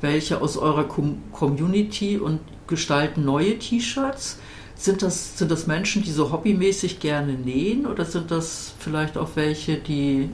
welche 0.00 0.40
aus 0.40 0.56
eurer 0.56 0.84
Com 0.84 1.18
Community 1.30 2.16
und 2.16 2.40
gestalten 2.66 3.24
neue 3.24 3.58
T-Shirts. 3.58 4.38
Sind 4.80 5.02
das, 5.02 5.37
sind 5.37 5.50
das 5.50 5.66
Menschen, 5.66 6.02
die 6.02 6.10
so 6.10 6.32
hobbymäßig 6.32 7.00
gerne 7.00 7.34
nähen 7.34 7.87
oder 7.87 8.06
sind 8.06 8.30
das 8.30 8.72
vielleicht 8.78 9.18
auch 9.18 9.28
welche, 9.34 9.76
die 9.76 10.30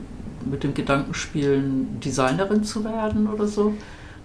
mit 0.49 0.63
dem 0.63 0.73
Gedanken 0.73 1.13
spielen, 1.13 1.99
Designerin 1.99 2.63
zu 2.63 2.85
werden 2.85 3.27
oder 3.27 3.45
so? 3.45 3.73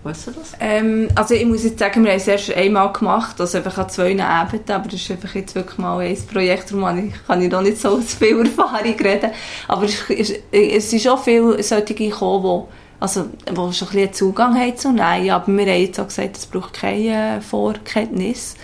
Weißt 0.05 0.29
du 0.29 0.31
das? 0.31 0.53
Ähm, 0.61 1.09
also 1.17 1.35
ich 1.35 1.45
muss 1.45 1.65
jetzt 1.65 1.81
sagen, 1.81 2.05
wir 2.05 2.13
haben 2.13 2.19
es 2.19 2.29
erst 2.29 2.55
einmal 2.55 2.93
gemacht, 2.93 3.41
also 3.41 3.59
einfach 3.59 3.79
an 3.79 3.89
zwei 3.89 4.11
Ebenen, 4.13 4.27
aber 4.27 4.89
das 4.89 4.95
ist 4.95 5.11
einfach 5.11 5.35
jetzt 5.35 5.57
wirklich 5.57 5.79
mal 5.79 5.99
ein 5.99 6.19
Projekt, 6.33 6.71
darum 6.71 7.13
kann 7.27 7.43
ich 7.43 7.51
noch 7.51 7.63
nicht 7.63 7.81
so 7.81 7.99
viel 7.99 8.39
Erfahrung 8.41 8.95
reden. 8.95 9.33
Aber 9.67 9.85
es, 9.85 10.09
ist, 10.09 10.35
es 10.53 10.91
sind 10.91 11.03
schon 11.03 11.19
viele 11.19 11.61
solche 11.65 11.95
gekommen, 11.95 12.43
die 12.69 13.03
also, 13.03 13.27
wo 13.53 13.73
schon 13.73 13.89
ein 13.89 13.95
bisschen 13.95 14.13
Zugang 14.13 14.57
haben 14.57 14.77
zu 14.77 14.93
Nein, 14.93 15.31
aber 15.31 15.49
wir 15.49 15.67
haben 15.67 15.81
jetzt 15.81 15.99
auch 15.99 16.07
gesagt, 16.07 16.37
es 16.37 16.47
braucht 16.47 16.75
keine 16.75 17.43
Vorkenntnis. 17.43 18.55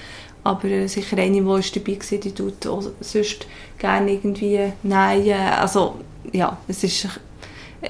Aber 0.48 0.64
äh, 0.64 0.86
sicher 0.86 1.18
eine, 1.18 1.42
die 1.42 1.42
dabei 1.42 1.98
war, 1.98 2.18
die 2.18 2.32
tut 2.32 2.66
auch 2.66 2.82
sonst 3.00 3.46
gerne 3.76 4.12
irgendwie 4.12 4.72
Nein. 4.82 5.30
Also, 5.58 5.96
ja, 6.32 6.56
es 6.66 6.82
ist... 6.84 7.06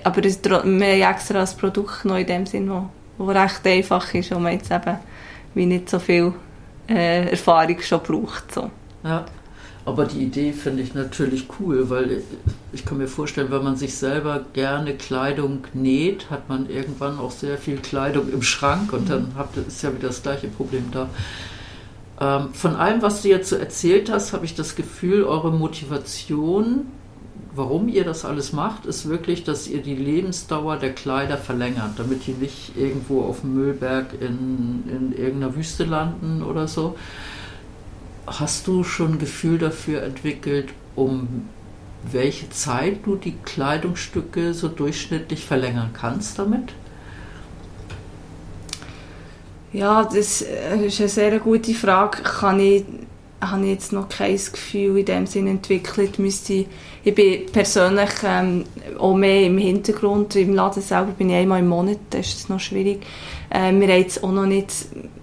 Aber 0.02 0.24
es, 0.24 0.44
wir 0.44 0.58
haben 0.58 0.82
extra 0.82 1.40
ein 1.40 1.48
Produkt 1.56 2.04
noch 2.04 2.18
in 2.18 2.26
dem 2.26 2.46
Sinn, 2.46 2.68
wo, 2.68 2.88
wo 3.16 3.30
recht 3.30 3.64
einfach 3.64 4.12
ist 4.12 4.32
und 4.32 4.42
man 4.42 4.54
jetzt 4.54 4.72
eben 4.72 4.98
wie 5.54 5.66
nicht 5.66 5.88
so 5.88 6.00
viel 6.00 6.32
äh, 6.88 7.30
Erfahrung 7.30 7.80
schon 7.80 8.00
braucht. 8.00 8.52
So. 8.52 8.70
Ja. 9.04 9.24
Aber 9.84 10.04
die 10.04 10.24
Idee 10.24 10.52
finde 10.52 10.82
ich 10.82 10.94
natürlich 10.94 11.46
cool, 11.60 11.88
weil 11.88 12.22
ich 12.72 12.84
kann 12.84 12.98
mir 12.98 13.08
vorstellen, 13.08 13.50
wenn 13.50 13.62
man 13.62 13.76
sich 13.76 13.94
selber 13.94 14.44
gerne 14.52 14.94
Kleidung 14.94 15.64
näht, 15.74 16.28
hat 16.28 16.48
man 16.48 16.68
irgendwann 16.68 17.18
auch 17.18 17.30
sehr 17.30 17.56
viel 17.56 17.78
Kleidung 17.78 18.30
im 18.30 18.42
Schrank 18.42 18.92
und 18.92 19.08
dann 19.08 19.32
habt, 19.36 19.56
ist 19.56 19.82
ja 19.82 19.94
wieder 19.94 20.08
das 20.08 20.22
gleiche 20.22 20.48
Problem 20.48 20.90
da. 20.92 21.08
Ähm, 22.20 22.52
von 22.52 22.76
allem, 22.76 23.02
was 23.02 23.22
du 23.22 23.28
jetzt 23.28 23.48
so 23.48 23.56
erzählt 23.56 24.10
hast, 24.10 24.32
habe 24.32 24.44
ich 24.44 24.54
das 24.54 24.76
Gefühl, 24.76 25.24
eure 25.24 25.52
Motivation, 25.52 26.86
warum 27.54 27.88
ihr 27.88 28.04
das 28.04 28.24
alles 28.24 28.52
macht, 28.52 28.86
ist 28.86 29.08
wirklich, 29.08 29.44
dass 29.44 29.68
ihr 29.68 29.82
die 29.82 29.94
Lebensdauer 29.94 30.76
der 30.76 30.92
Kleider 30.92 31.36
verlängert, 31.36 31.92
damit 31.96 32.26
die 32.26 32.32
nicht 32.32 32.76
irgendwo 32.76 33.22
auf 33.22 33.42
dem 33.42 33.54
Müllberg 33.54 34.14
in, 34.20 34.84
in 34.88 35.12
irgendeiner 35.12 35.54
Wüste 35.54 35.84
landen 35.84 36.42
oder 36.42 36.66
so 36.66 36.96
hast 38.30 38.66
du 38.66 38.84
schon 38.84 39.12
ein 39.14 39.18
Gefühl 39.18 39.58
dafür 39.58 40.02
entwickelt, 40.02 40.70
um 40.94 41.48
welche 42.10 42.48
Zeit 42.50 43.06
du 43.06 43.16
die 43.16 43.34
Kleidungsstücke 43.44 44.54
so 44.54 44.68
durchschnittlich 44.68 45.44
verlängern 45.44 45.90
kannst 45.92 46.38
damit? 46.38 46.72
Ja, 49.72 50.04
das 50.04 50.42
ist 50.42 51.00
eine 51.00 51.08
sehr 51.08 51.38
gute 51.40 51.74
Frage. 51.74 52.22
Kann 52.22 52.60
ich, 52.60 52.84
habe 53.40 53.62
ich 53.64 53.70
jetzt 53.70 53.92
noch 53.92 54.08
kein 54.08 54.36
Gefühl 54.36 54.98
in 54.98 55.04
dem 55.04 55.26
Sinne 55.26 55.50
entwickelt. 55.50 56.18
Müsste, 56.18 56.64
ich 57.04 57.14
bin 57.14 57.46
persönlich 57.52 58.10
ähm, 58.24 58.64
auch 58.98 59.14
mehr 59.14 59.44
im 59.44 59.58
Hintergrund. 59.58 60.36
Im 60.36 60.54
Laden 60.54 60.82
selber 60.82 61.12
bin 61.12 61.30
ich 61.30 61.36
einmal 61.36 61.60
im 61.60 61.68
Monat, 61.68 61.98
das 62.10 62.28
ist 62.28 62.50
noch 62.50 62.60
schwierig. 62.60 63.04
Äh, 63.50 63.72
wir 63.72 63.88
haben 63.88 64.00
jetzt 64.00 64.24
auch 64.24 64.32
noch 64.32 64.46
nicht 64.46 64.72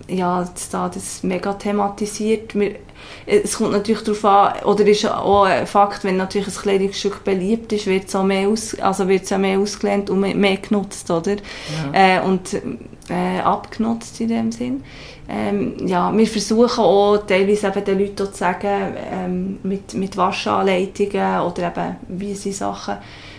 ja, 0.07 0.47
das 0.71 1.23
mega 1.23 1.53
thematisiert. 1.53 2.53
Wir, 2.55 2.75
es 3.25 3.57
kommt 3.57 3.71
natürlich 3.71 4.03
darauf 4.03 4.25
an, 4.25 4.63
oder 4.65 4.85
ist 4.85 5.05
auch 5.09 5.43
ein 5.43 5.65
Fakt, 5.65 6.03
wenn 6.03 6.17
natürlich 6.17 6.47
ein 6.47 6.61
Kleidungsstück 6.61 7.23
beliebt 7.23 7.73
ist, 7.73 7.87
wird 7.87 8.07
es 8.07 8.15
auch 8.15 8.23
mehr, 8.23 8.47
aus, 8.47 8.75
also 8.79 9.07
wird's 9.07 9.31
auch 9.31 9.37
mehr 9.37 9.59
ausgelehnt 9.59 10.09
und 10.09 10.19
mehr, 10.19 10.35
mehr 10.35 10.57
genutzt, 10.57 11.09
oder? 11.09 11.35
Ja. 11.93 12.17
Äh, 12.17 12.21
und 12.21 12.55
äh, 13.09 13.39
abgenutzt 13.39 14.19
in 14.21 14.29
dem 14.29 14.51
Sinn. 14.51 14.83
Ähm, 15.27 15.87
ja, 15.87 16.15
wir 16.15 16.27
versuchen 16.27 16.83
auch 16.83 17.17
teilweise 17.17 17.67
eben 17.67 17.83
den 17.83 17.99
Leuten 17.99 18.17
zu 18.17 18.33
sagen, 18.33 18.95
ähm, 19.11 19.59
mit, 19.63 19.93
mit 19.95 20.17
Waschanleitungen 20.17 21.41
oder 21.41 21.67
eben, 21.67 21.95
wie 22.07 22.35
sie 22.35 22.51
Sachen 22.51 22.97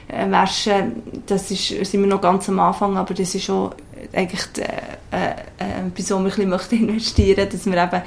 äh, 0.08 0.30
waschen, 0.30 1.02
das 1.26 1.50
ist, 1.50 1.68
sind 1.68 2.00
wir 2.00 2.08
noch 2.08 2.20
ganz 2.20 2.48
am 2.48 2.58
Anfang, 2.58 2.96
aber 2.96 3.14
das 3.14 3.34
ist 3.34 3.44
schon 3.44 3.70
eigentlich 4.12 4.42
äh, 4.58 4.66
äh, 5.10 5.86
etwas, 5.88 6.10
wo 6.10 6.18
wir 6.18 6.38
ein 6.38 6.50
bisschen 6.50 6.88
investieren 6.88 7.36
möchten, 7.36 7.50
dass 7.50 7.66
wir 7.66 7.84
eben 7.84 8.02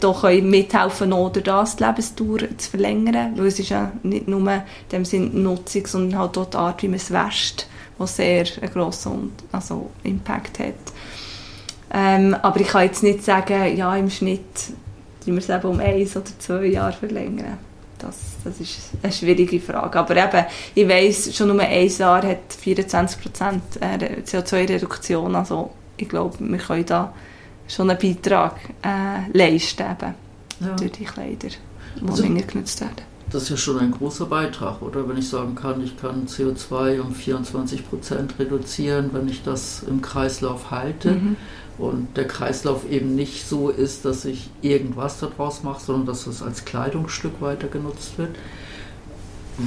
dort 0.00 0.04
auch 0.04 0.22
mithelfen 0.42 1.10
können, 1.10 1.12
oder 1.12 1.40
das 1.40 1.76
die 1.76 1.84
Lebensdauer 1.84 2.38
zu 2.56 2.70
verlängern, 2.70 3.32
weil 3.36 3.46
es 3.46 3.58
ist 3.58 3.68
ja 3.70 3.92
nicht 4.02 4.28
nur 4.28 4.40
in 4.40 4.62
dem 4.92 5.04
Sinn 5.04 5.42
Nutzung, 5.42 5.86
sondern 5.86 6.20
halt 6.20 6.38
auch 6.38 6.46
die 6.46 6.56
Art, 6.56 6.82
wie 6.82 6.88
man 6.88 6.96
es 6.96 7.10
wäscht, 7.10 7.66
was 7.98 8.16
sehr 8.16 8.46
einen 8.60 8.72
grossen 8.72 9.32
also 9.52 9.90
Impact 10.04 10.58
hat. 10.60 10.74
Ähm, 11.92 12.34
aber 12.42 12.60
ich 12.60 12.68
kann 12.68 12.84
jetzt 12.84 13.02
nicht 13.02 13.24
sagen, 13.24 13.76
ja, 13.76 13.96
im 13.96 14.10
Schnitt 14.10 14.72
wir 15.32 15.38
es 15.38 15.48
eben 15.48 15.68
um 15.68 15.80
eins 15.80 16.16
oder 16.16 16.26
zwei 16.38 16.66
Jahre 16.66 16.92
verlängern. 16.92 17.58
Das, 17.98 18.16
das 18.44 18.60
ist 18.60 18.90
eine 19.02 19.12
schwierige 19.12 19.60
Frage. 19.60 19.98
Aber 19.98 20.16
eben, 20.16 20.46
ich 20.74 20.88
weiss, 20.88 21.34
schon 21.36 21.48
nur 21.48 21.60
ein 21.60 21.88
Jahr 21.88 22.22
hat 22.22 22.52
24% 22.64 23.60
äh, 23.80 24.22
CO2-Reduktion. 24.22 25.34
Also 25.34 25.70
ich 25.96 26.08
glaube, 26.08 26.36
wir 26.38 26.58
können 26.58 26.86
da 26.86 27.12
schon 27.66 27.90
einen 27.90 27.98
Beitrag 27.98 28.56
äh, 28.82 29.36
leisten 29.36 29.82
eben, 29.82 30.14
ja. 30.60 30.76
durch 30.76 30.92
die 30.92 31.04
Kleider, 31.04 31.48
die 31.48 32.08
also, 32.08 32.22
länger 32.22 32.42
genutzt 32.42 32.80
werden. 32.80 33.07
Das 33.30 33.42
ist 33.42 33.48
ja 33.50 33.56
schon 33.56 33.78
ein 33.78 33.90
großer 33.90 34.26
Beitrag, 34.26 34.80
oder? 34.80 35.08
Wenn 35.08 35.18
ich 35.18 35.28
sagen 35.28 35.54
kann, 35.54 35.82
ich 35.84 35.98
kann 35.98 36.26
CO2 36.26 37.00
um 37.00 37.12
24% 37.12 38.38
reduzieren, 38.38 39.10
wenn 39.12 39.28
ich 39.28 39.42
das 39.42 39.82
im 39.82 40.00
Kreislauf 40.00 40.70
halte. 40.70 41.12
Mhm 41.12 41.36
und 41.78 42.16
der 42.16 42.26
Kreislauf 42.26 42.90
eben 42.90 43.14
nicht 43.14 43.46
so 43.46 43.70
ist, 43.70 44.04
dass 44.04 44.24
ich 44.24 44.50
irgendwas 44.62 45.20
daraus 45.20 45.62
mache, 45.62 45.84
sondern 45.84 46.06
dass 46.06 46.26
es 46.26 46.42
als 46.42 46.64
Kleidungsstück 46.64 47.40
weiter 47.40 47.68
genutzt 47.68 48.18
wird. 48.18 48.30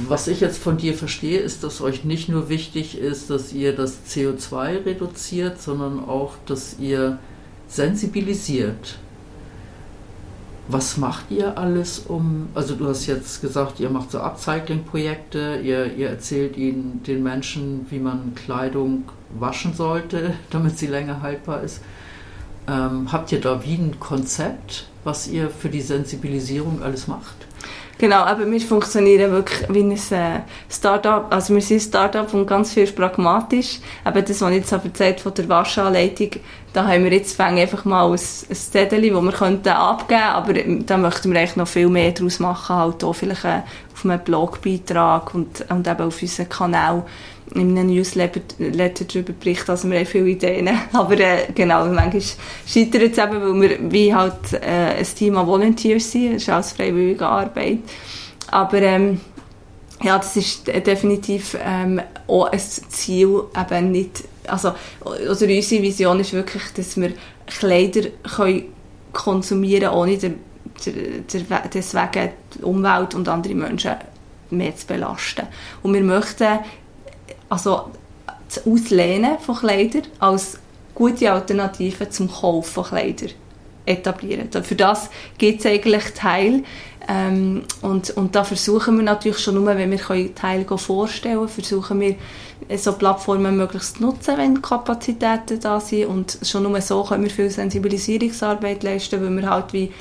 Was 0.08 0.28
ich 0.28 0.40
jetzt 0.40 0.58
von 0.58 0.76
dir 0.76 0.94
verstehe, 0.94 1.40
ist, 1.40 1.64
dass 1.64 1.80
euch 1.80 2.04
nicht 2.04 2.28
nur 2.28 2.48
wichtig 2.48 2.98
ist, 2.98 3.30
dass 3.30 3.52
ihr 3.52 3.74
das 3.74 3.98
CO2 4.08 4.86
reduziert, 4.86 5.60
sondern 5.60 6.00
auch, 6.00 6.34
dass 6.46 6.78
ihr 6.78 7.18
sensibilisiert. 7.68 8.98
Was 10.72 10.96
macht 10.96 11.30
ihr 11.30 11.58
alles 11.58 11.98
um, 11.98 12.48
also 12.54 12.74
du 12.74 12.88
hast 12.88 13.04
jetzt 13.04 13.42
gesagt, 13.42 13.78
ihr 13.78 13.90
macht 13.90 14.10
so 14.10 14.20
Upcycling-Projekte, 14.20 15.60
ihr, 15.62 15.92
ihr 15.94 16.08
erzählt 16.08 16.56
ihnen, 16.56 17.02
den 17.06 17.22
Menschen, 17.22 17.84
wie 17.90 17.98
man 17.98 18.34
Kleidung 18.34 19.04
waschen 19.38 19.74
sollte, 19.74 20.32
damit 20.50 20.78
sie 20.78 20.86
länger 20.86 21.20
haltbar 21.20 21.62
ist. 21.62 21.82
Ähm, 22.66 23.12
habt 23.12 23.32
ihr 23.32 23.40
da 23.42 23.62
wie 23.62 23.74
ein 23.74 24.00
Konzept, 24.00 24.88
was 25.04 25.28
ihr 25.28 25.50
für 25.50 25.68
die 25.68 25.82
Sensibilisierung 25.82 26.82
alles 26.82 27.06
macht? 27.06 27.36
Genau, 28.02 28.24
aber 28.24 28.50
wir 28.50 28.60
funktionieren 28.60 29.30
wirklich 29.30 29.68
wie 29.68 29.78
ein 29.78 29.92
äh, 29.92 30.40
Start-up. 30.68 31.32
Also 31.32 31.54
wir 31.54 31.62
sind 31.62 31.76
ein 31.76 31.80
Start-up 31.82 32.34
und 32.34 32.48
ganz 32.48 32.72
viel 32.72 32.90
pragmatisch. 32.90 33.78
Aber 34.02 34.22
das, 34.22 34.40
was 34.40 34.50
ich 34.50 34.56
jetzt 34.56 34.72
erzählt 34.72 35.20
von 35.20 35.32
der 35.34 35.48
Waschanleitung, 35.48 36.30
da 36.72 36.88
haben 36.88 37.04
wir 37.04 37.12
jetzt 37.12 37.38
einfach 37.38 37.84
mal 37.84 38.06
ein, 38.06 38.10
ein 38.10 38.18
Zettel, 38.56 39.08
das 39.08 39.22
wir 39.22 39.30
könnten 39.30 39.68
abgeben 39.68 40.20
könnten, 40.20 40.74
aber 40.74 40.84
da 40.84 40.96
möchten 40.96 41.32
wir 41.32 41.38
eigentlich 41.38 41.54
noch 41.54 41.68
viel 41.68 41.88
mehr 41.88 42.10
daraus 42.10 42.40
machen, 42.40 42.74
halt 42.74 43.04
auch 43.04 43.12
vielleicht 43.12 43.44
äh, 43.44 43.60
auf 43.94 44.04
einem 44.04 44.18
Blogbeitrag 44.18 45.32
und, 45.32 45.64
und 45.70 45.86
eben 45.86 46.02
auf 46.02 46.20
unseren 46.20 46.48
Kanal 46.48 47.04
in 47.54 47.76
einem 47.78 47.94
Newsletter 47.94 48.40
darüber 49.04 49.32
berichten, 49.32 49.70
also 49.70 49.90
wir 49.90 50.06
viele 50.06 50.28
Ideen, 50.28 50.68
aber 50.92 51.18
äh, 51.18 51.52
genau, 51.54 51.84
manchmal 51.86 52.22
scheitert 52.66 53.12
es 53.12 53.18
eben, 53.18 53.42
weil 53.42 53.60
wir 53.60 53.92
wie 53.92 54.14
halt 54.14 54.52
äh, 54.52 54.98
ein 54.98 55.06
Team 55.16 55.36
an 55.36 55.46
Volunteers 55.46 56.10
sind, 56.10 56.34
das 56.34 56.42
ist 56.42 56.48
alles 56.48 56.72
freiwillige 56.72 57.26
Arbeit, 57.26 57.78
aber 58.50 58.80
ähm, 58.82 59.20
ja, 60.02 60.18
das 60.18 60.36
ist 60.36 60.66
definitiv 60.66 61.56
ähm, 61.62 62.00
auch 62.26 62.50
ein 62.50 62.58
Ziel, 62.58 63.42
eben 63.56 63.92
nicht, 63.92 64.24
also, 64.46 64.72
also 65.04 65.28
unsere 65.28 65.50
Vision 65.50 66.20
ist 66.20 66.32
wirklich, 66.32 66.62
dass 66.74 66.96
wir 66.96 67.12
Kleider 67.46 68.08
können 68.36 68.64
konsumieren 69.12 69.92
ohne 69.92 70.16
der, 70.16 70.32
der, 70.86 71.62
deswegen 71.72 72.30
die 72.54 72.62
Umwelt 72.62 73.14
und 73.14 73.28
andere 73.28 73.54
Menschen 73.54 73.94
mehr 74.50 74.76
zu 74.76 74.86
belasten. 74.86 75.46
Und 75.82 75.94
wir 75.94 76.02
möchten 76.02 76.58
also 77.52 77.90
das 78.48 78.66
Auslehnen 78.66 79.38
von 79.38 79.56
Kleidern 79.56 80.04
als 80.18 80.58
gute 80.94 81.30
Alternative 81.30 82.08
zum 82.08 82.30
Kauf 82.30 82.66
von 82.70 82.84
Kleidern 82.84 83.32
etablieren. 83.84 84.48
Für 84.62 84.74
das 84.74 85.10
gibt 85.36 85.60
es 85.60 85.66
eigentlich 85.66 86.04
Teil 86.14 86.64
ähm, 87.06 87.62
und, 87.82 88.10
und 88.10 88.34
da 88.34 88.44
versuchen 88.44 88.96
wir 88.96 89.02
natürlich 89.02 89.38
schon 89.38 89.56
nur, 89.56 89.66
wenn 89.66 89.90
wir 89.90 90.34
Teile 90.34 90.78
vorstellen 90.78 91.46
versuchen 91.46 92.00
wir 92.00 92.16
so 92.78 92.92
Plattformen 92.94 93.56
möglichst 93.56 93.96
zu 93.96 94.02
nutzen, 94.02 94.38
wenn 94.38 94.62
Kapazitäten 94.62 95.60
da 95.60 95.78
sind 95.78 96.06
und 96.06 96.38
schon 96.42 96.62
nur 96.62 96.80
so 96.80 97.04
können 97.04 97.24
wir 97.24 97.30
viel 97.30 97.50
Sensibilisierungsarbeit 97.50 98.82
leisten, 98.82 99.20
weil 99.20 99.42
wir 99.42 99.50
halt 99.50 99.72
wie 99.74 99.92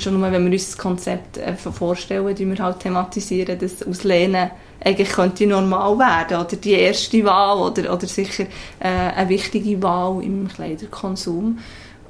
schon 0.00 0.18
nur, 0.18 0.32
wenn 0.32 0.44
wir 0.44 0.52
uns 0.52 0.70
das 0.70 0.78
Konzept 0.78 1.36
äh, 1.36 1.54
vorstellen, 1.56 2.34
die 2.34 2.46
wir 2.46 2.58
halt 2.58 2.80
thematisieren, 2.80 3.58
das 3.58 3.86
Auslehnen 3.86 4.50
eigentlich 4.84 5.10
könnte 5.10 5.46
normal 5.46 5.98
werden 5.98 6.38
oder 6.38 6.56
die 6.56 6.72
erste 6.72 7.24
Wahl 7.24 7.58
oder, 7.58 7.92
oder 7.92 8.06
sicher 8.06 8.44
äh, 8.80 8.88
eine 8.88 9.28
wichtige 9.28 9.80
Wahl 9.82 10.22
im 10.22 10.48
Kleiderkonsum. 10.48 11.58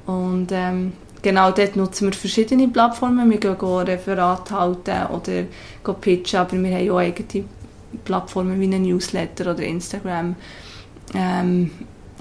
Und 0.05 0.47
ähm, 0.51 0.93
genau 1.21 1.51
dort 1.51 1.75
nutzen 1.75 2.07
wir 2.07 2.13
verschiedene 2.13 2.67
Plattformen. 2.67 3.29
Wir 3.29 3.39
gehen 3.39 3.55
Referate 3.55 4.57
halten 4.57 5.05
oder 5.11 5.93
pitchen, 5.93 6.39
aber 6.39 6.53
wir 6.53 6.75
haben 6.75 6.91
auch 6.91 6.97
eigene 6.97 7.45
Plattformen 8.03 8.59
wie 8.59 8.73
ein 8.73 8.81
Newsletter 8.81 9.51
oder 9.51 9.63
Instagram. 9.63 10.35
Ähm, 11.13 11.71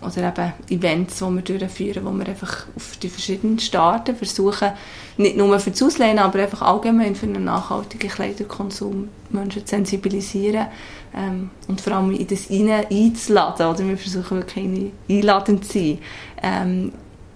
oder 0.04 0.28
eben 0.28 0.52
Events, 0.68 1.18
die 1.18 1.24
wir 1.24 1.58
durchführen, 1.58 2.04
wo 2.04 2.10
wir 2.12 2.28
einfach 2.28 2.66
auf 2.76 2.96
die 2.96 3.08
verschiedenen 3.08 3.58
Staaten 3.58 4.16
versuchen, 4.16 4.72
nicht 5.16 5.36
nur 5.36 5.58
für 5.60 5.70
das 5.70 5.82
Auslehnen, 5.82 6.18
aber 6.18 6.40
einfach 6.40 6.62
allgemein 6.62 7.14
für 7.14 7.26
einen 7.26 7.44
nachhaltigen 7.44 8.10
Kleiderkonsum 8.10 9.08
Menschen 9.30 9.66
zu 9.66 9.70
sensibilisieren 9.70 10.66
ähm, 11.14 11.50
und 11.68 11.80
vor 11.80 11.94
allem 11.94 12.12
in 12.12 12.26
das 12.26 12.50
rein 12.50 12.70
einzuladen. 12.90 13.66
Oder 13.66 13.88
wir 13.88 13.96
versuchen 13.96 14.38
wirklich 14.38 14.92
einladend 15.08 15.64
zu 15.64 15.78
sein 15.78 15.98
ähm, 16.42 16.92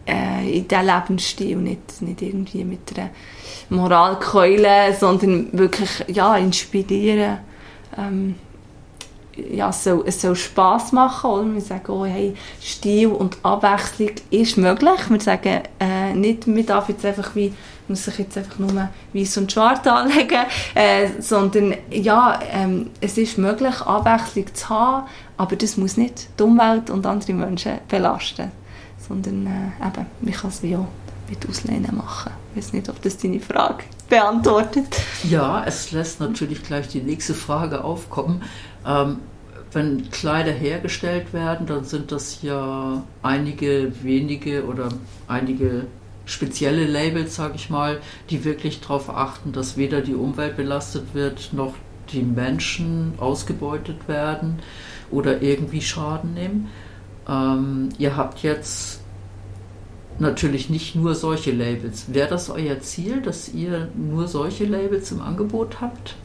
äh, 0.06 0.58
in 0.58 0.68
diesen 0.68 0.87
Lebensstil, 0.87 1.56
nicht, 1.56 2.02
nicht 2.02 2.23
irgendwie 2.23 2.64
mit 2.64 2.96
einer 2.96 3.11
Moralkeule, 3.68 4.94
sondern 4.99 5.49
wirklich 5.52 6.04
ja, 6.08 6.37
inspirieren. 6.37 7.38
Ähm, 7.96 8.37
ja, 9.37 9.71
es, 9.71 9.85
soll, 9.85 10.05
es 10.07 10.21
soll 10.21 10.37
Spass 10.37 10.93
machen. 10.93 11.31
Oder? 11.31 11.55
Wir 11.55 11.61
sagen, 11.61 11.90
oh, 11.90 12.05
hey, 12.05 12.35
Stil 12.61 13.09
und 13.09 13.38
Abwechslung 13.43 14.12
ist 14.31 14.57
möglich. 14.57 15.00
Wir 15.09 15.21
sagen 15.21 15.62
äh, 15.81 16.14
nicht, 16.14 16.47
man 16.47 16.64
darf 16.66 16.88
jetzt 16.88 17.05
einfach 17.05 17.35
wie, 17.35 17.52
muss 17.88 18.05
sich 18.05 18.19
jetzt 18.19 18.37
einfach 18.37 18.59
nur 18.59 18.88
weiß 19.12 19.37
und 19.38 19.52
schwarz 19.52 19.87
anlegen, 19.87 20.45
äh, 20.75 21.09
sondern 21.21 21.75
ja, 21.90 22.40
ähm, 22.50 22.90
es 23.00 23.19
ist 23.19 23.38
möglich, 23.38 23.81
Abwechslung 23.81 24.55
zu 24.55 24.69
haben, 24.69 25.07
aber 25.37 25.57
das 25.57 25.76
muss 25.76 25.97
nicht 25.97 26.28
die 26.38 26.43
Umwelt 26.43 26.90
und 26.90 27.07
andere 27.07 27.33
Menschen 27.33 27.78
belasten. 27.88 28.50
Sondern 29.09 29.47
äh, 29.47 29.87
eben, 29.87 30.07
man 30.21 30.35
kann 30.35 30.50
es 30.50 30.62
wie 30.62 30.76
auch 30.76 30.88
mit 31.28 31.49
Auslehnen 31.49 31.97
machen. 31.97 32.33
Ich 32.55 32.64
weiß 32.64 32.73
nicht, 32.73 32.88
ob 32.88 33.00
das 33.02 33.19
deine 33.19 33.40
Frage 33.40 33.85
beantwortet. 34.09 34.87
Ja, 35.25 35.64
es 35.64 35.93
lässt 35.93 36.21
natürlich 36.21 36.62
gleich 36.62 36.88
die 36.88 37.02
nächste 37.02 37.35
Frage 37.35 37.85
aufkommen. 37.85 38.43
Ähm, 38.87 39.19
wenn 39.73 40.11
Kleider 40.11 40.52
hergestellt 40.52 41.33
werden, 41.33 41.66
dann 41.66 41.85
sind 41.85 42.12
das 42.12 42.43
ja 42.43 43.02
einige 43.23 43.93
wenige 44.02 44.64
oder 44.64 44.88
einige 45.28 45.87
spezielle 46.25 46.87
Labels, 46.87 47.37
sage 47.37 47.55
ich 47.57 47.69
mal, 47.69 48.00
die 48.31 48.45
wirklich 48.45 48.81
darauf 48.81 49.11
achten, 49.11 49.52
dass 49.52 49.76
weder 49.76 50.00
die 50.00 50.14
Umwelt 50.14 50.57
belastet 50.57 51.14
wird, 51.14 51.52
noch 51.52 51.75
die 52.12 52.23
Menschen 52.23 53.14
ausgebeutet 53.19 54.09
werden 54.09 54.61
oder 55.11 55.43
irgendwie 55.43 55.81
Schaden 55.81 56.35
nehmen. 56.35 56.69
Ähm, 57.28 57.90
ihr 57.99 58.16
habt 58.16 58.43
jetzt 58.43 59.00
natürlich 60.19 60.71
nicht 60.71 60.95
nur 60.95 61.14
solche 61.14 61.52
Labels. 61.52 62.14
Wäre 62.14 62.28
das 62.28 62.50
euer 62.50 62.81
Ziel, 62.81 63.21
dass 63.21 63.49
ihr 63.52 63.88
nur 63.95 64.28
solche 64.28 64.64
Labels 64.64 65.12
im 65.12 65.21
Angebot 65.21 65.81
habt? 65.81 66.16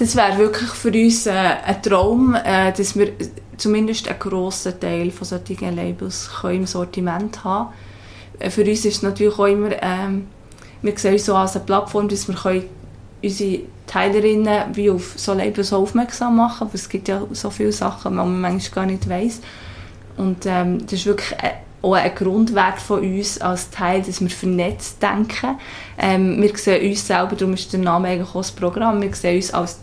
Das 0.00 0.16
wäre 0.16 0.38
wirklich 0.38 0.70
für 0.70 0.88
uns 0.88 1.26
äh, 1.26 1.30
ein 1.30 1.82
Traum, 1.82 2.34
äh, 2.34 2.72
dass 2.72 2.98
wir 2.98 3.12
zumindest 3.58 4.08
einen 4.08 4.18
grossen 4.18 4.80
Teil 4.80 5.10
von 5.10 5.26
solchen 5.26 5.76
Labels 5.76 6.30
im 6.42 6.64
Sortiment 6.64 7.44
haben 7.44 7.68
können. 7.68 8.48
Äh, 8.48 8.48
für 8.48 8.62
uns 8.62 8.86
ist 8.86 8.96
es 8.96 9.02
natürlich 9.02 9.38
auch 9.38 9.44
immer, 9.44 9.70
ähm, 9.82 10.28
wir 10.80 10.96
sehen 10.96 11.12
uns 11.12 11.26
so 11.26 11.34
als 11.36 11.54
eine 11.54 11.66
Plattform, 11.66 12.08
dass 12.08 12.26
wir 12.28 12.34
können 12.34 12.64
unsere 13.22 13.60
Teilerinnen 13.86 14.74
wie 14.74 14.90
auf 14.90 15.12
so 15.16 15.34
Labels 15.34 15.70
aufmerksam 15.70 16.36
machen 16.36 16.60
können. 16.60 16.70
Es 16.72 16.88
gibt 16.88 17.08
ja 17.08 17.22
so 17.32 17.50
viele 17.50 17.72
Sachen, 17.72 18.12
die 18.12 18.16
man 18.16 18.40
manchmal 18.40 18.86
gar 18.86 18.90
nicht 18.90 19.06
weiss. 19.06 19.42
Und 20.16 20.46
ähm, 20.46 20.78
das 20.80 20.94
ist 20.94 21.04
wirklich 21.04 21.38
auch 21.82 21.92
ein 21.92 22.14
Grundwert 22.14 22.80
von 22.80 23.00
uns 23.00 23.38
als 23.38 23.68
Teil, 23.68 24.00
dass 24.00 24.22
wir 24.22 24.30
vernetzt 24.30 25.02
denken. 25.02 25.58
Ähm, 25.98 26.40
wir 26.40 26.56
sehen 26.56 26.88
uns 26.88 27.06
selber, 27.06 27.36
darum 27.36 27.52
ist 27.52 27.70
der 27.70 27.80
Name 27.80 28.08
eigentlich 28.08 28.30
auch 28.30 28.40
das 28.40 28.52
Programm, 28.52 29.02
wir 29.02 29.14
sehen 29.14 29.36
uns 29.36 29.52
als 29.52 29.78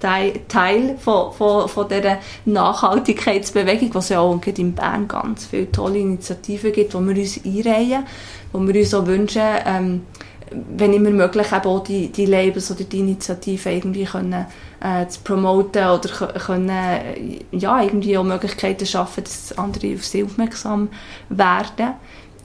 Teil 0.00 0.96
von, 0.98 1.32
von, 1.32 1.68
von 1.68 1.88
dieser 1.88 2.18
Nachhaltigkeitsbewegung, 2.44 3.94
was 3.94 4.10
ja 4.10 4.20
auch 4.20 4.40
in 4.44 4.74
Bern 4.74 5.08
ganz 5.08 5.46
viele 5.46 5.70
tolle 5.72 5.98
Initiativen 5.98 6.72
gibt, 6.72 6.94
wo 6.94 7.00
wir 7.00 7.16
uns 7.16 7.40
einreihen, 7.44 8.04
wo 8.52 8.60
wir 8.60 8.74
uns 8.74 8.94
auch 8.94 9.06
wünschen, 9.06 9.42
ähm, 9.64 10.02
wenn 10.50 10.92
immer 10.92 11.10
möglich, 11.10 11.48
eben 11.52 11.66
auch 11.66 11.82
die, 11.82 12.08
die 12.08 12.26
Labels 12.26 12.70
oder 12.70 12.84
die 12.84 13.00
Initiativen 13.00 13.72
irgendwie 13.72 14.04
können, 14.04 14.46
äh, 14.80 15.06
zu 15.08 15.20
promoten 15.20 15.86
oder 15.86 16.08
können, 16.08 17.40
ja, 17.50 17.82
irgendwie 17.82 18.16
auch 18.16 18.24
Möglichkeiten 18.24 18.86
schaffen, 18.86 19.24
dass 19.24 19.56
andere 19.58 19.94
auf 19.94 20.04
sie 20.04 20.24
aufmerksam 20.24 20.88
werden. 21.28 21.94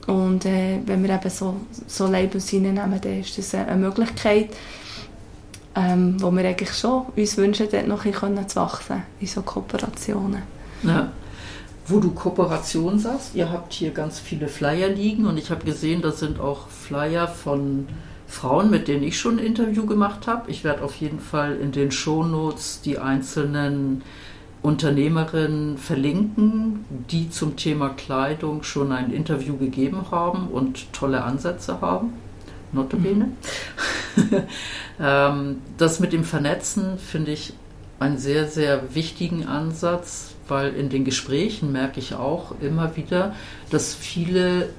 Und 0.08 0.46
äh, 0.46 0.80
wenn 0.84 1.04
wir 1.04 1.14
eben 1.14 1.30
so, 1.30 1.54
so 1.86 2.06
Labels 2.06 2.52
reinnehmen, 2.52 3.00
dann 3.00 3.20
ist 3.20 3.38
das 3.38 3.54
eine 3.54 3.76
Möglichkeit 3.76 4.48
ähm, 5.74 6.20
wo 6.20 6.30
wir 6.30 6.44
eigentlich 6.44 6.72
schon 6.74 7.06
uns 7.16 7.36
wünschen, 7.36 7.68
dort 7.70 7.86
noch 7.86 8.04
ein 8.04 8.12
bisschen 8.12 8.48
zu 8.48 8.56
wachsen 8.56 9.02
in 9.20 9.26
so 9.26 9.42
Kooperationen. 9.42 10.42
Ja. 10.82 11.12
Wo 11.86 11.98
du 11.98 12.12
Kooperation 12.12 12.98
sagst, 12.98 13.34
ihr 13.34 13.50
habt 13.50 13.72
hier 13.72 13.90
ganz 13.90 14.20
viele 14.20 14.48
Flyer 14.48 14.88
liegen 14.88 15.26
und 15.26 15.36
ich 15.36 15.50
habe 15.50 15.64
gesehen, 15.64 16.02
da 16.02 16.12
sind 16.12 16.38
auch 16.38 16.68
Flyer 16.68 17.26
von 17.26 17.88
Frauen, 18.28 18.70
mit 18.70 18.88
denen 18.88 19.02
ich 19.02 19.18
schon 19.18 19.38
ein 19.38 19.44
Interview 19.44 19.84
gemacht 19.84 20.26
habe. 20.26 20.50
Ich 20.50 20.64
werde 20.64 20.82
auf 20.82 20.94
jeden 20.96 21.20
Fall 21.20 21.56
in 21.56 21.72
den 21.72 21.90
Shownotes 21.90 22.80
die 22.82 22.98
einzelnen 22.98 24.02
Unternehmerinnen 24.62 25.76
verlinken, 25.76 26.84
die 27.10 27.30
zum 27.30 27.56
Thema 27.56 27.90
Kleidung 27.90 28.62
schon 28.62 28.92
ein 28.92 29.12
Interview 29.12 29.56
gegeben 29.56 30.06
haben 30.12 30.48
und 30.48 30.92
tolle 30.92 31.24
Ansätze 31.24 31.80
haben 31.80 32.12
notabene. 32.72 33.26
Mhm. 33.26 33.36
ähm, 35.00 35.58
das 35.78 36.00
mit 36.00 36.12
dem 36.12 36.24
Vernetzen 36.24 36.98
finde 36.98 37.32
ich 37.32 37.54
einen 37.98 38.18
sehr, 38.18 38.48
sehr 38.48 38.94
wichtigen 38.94 39.46
Ansatz, 39.46 40.34
weil 40.48 40.74
in 40.74 40.88
den 40.88 41.04
Gesprächen 41.04 41.72
merke 41.72 42.00
ich 42.00 42.14
auch 42.14 42.54
immer 42.60 42.96
wieder, 42.96 43.34
dass 43.70 43.94
viele, 43.94 44.70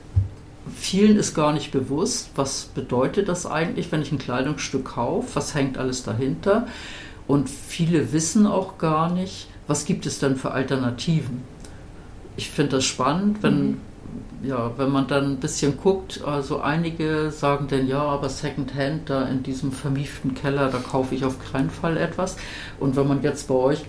vielen 0.75 1.17
ist 1.17 1.33
gar 1.33 1.53
nicht 1.53 1.71
bewusst, 1.71 2.31
was 2.35 2.65
bedeutet 2.65 3.29
das 3.29 3.45
eigentlich, 3.45 3.91
wenn 3.91 4.01
ich 4.01 4.11
ein 4.11 4.19
Kleidungsstück 4.19 4.85
kaufe, 4.85 5.35
was 5.35 5.55
hängt 5.55 5.77
alles 5.77 6.03
dahinter. 6.03 6.67
Und 7.25 7.49
viele 7.49 8.11
wissen 8.11 8.45
auch 8.45 8.77
gar 8.77 9.09
nicht, 9.09 9.47
was 9.67 9.85
gibt 9.85 10.05
es 10.05 10.19
denn 10.19 10.35
für 10.35 10.51
Alternativen. 10.51 11.43
Ich 12.35 12.49
finde 12.49 12.77
das 12.77 12.85
spannend, 12.85 13.41
wenn, 13.41 13.67
mhm 13.67 13.77
ja, 14.43 14.71
wenn 14.77 14.89
man 14.89 15.07
dann 15.07 15.31
ein 15.33 15.37
bisschen 15.37 15.77
guckt, 15.77 16.21
also 16.25 16.61
einige 16.61 17.31
sagen 17.31 17.67
dann, 17.69 17.87
ja, 17.87 18.01
aber 18.01 18.29
Secondhand 18.29 19.09
da 19.09 19.23
in 19.27 19.43
diesem 19.43 19.71
vermieften 19.71 20.33
Keller, 20.33 20.69
da 20.69 20.79
kaufe 20.79 21.15
ich 21.15 21.25
auf 21.25 21.37
keinen 21.51 21.69
Fall 21.69 21.97
etwas. 21.97 22.35
Und 22.79 22.95
wenn 22.95 23.07
man 23.07 23.21
jetzt 23.21 23.47
bei 23.47 23.55
euch 23.55 23.85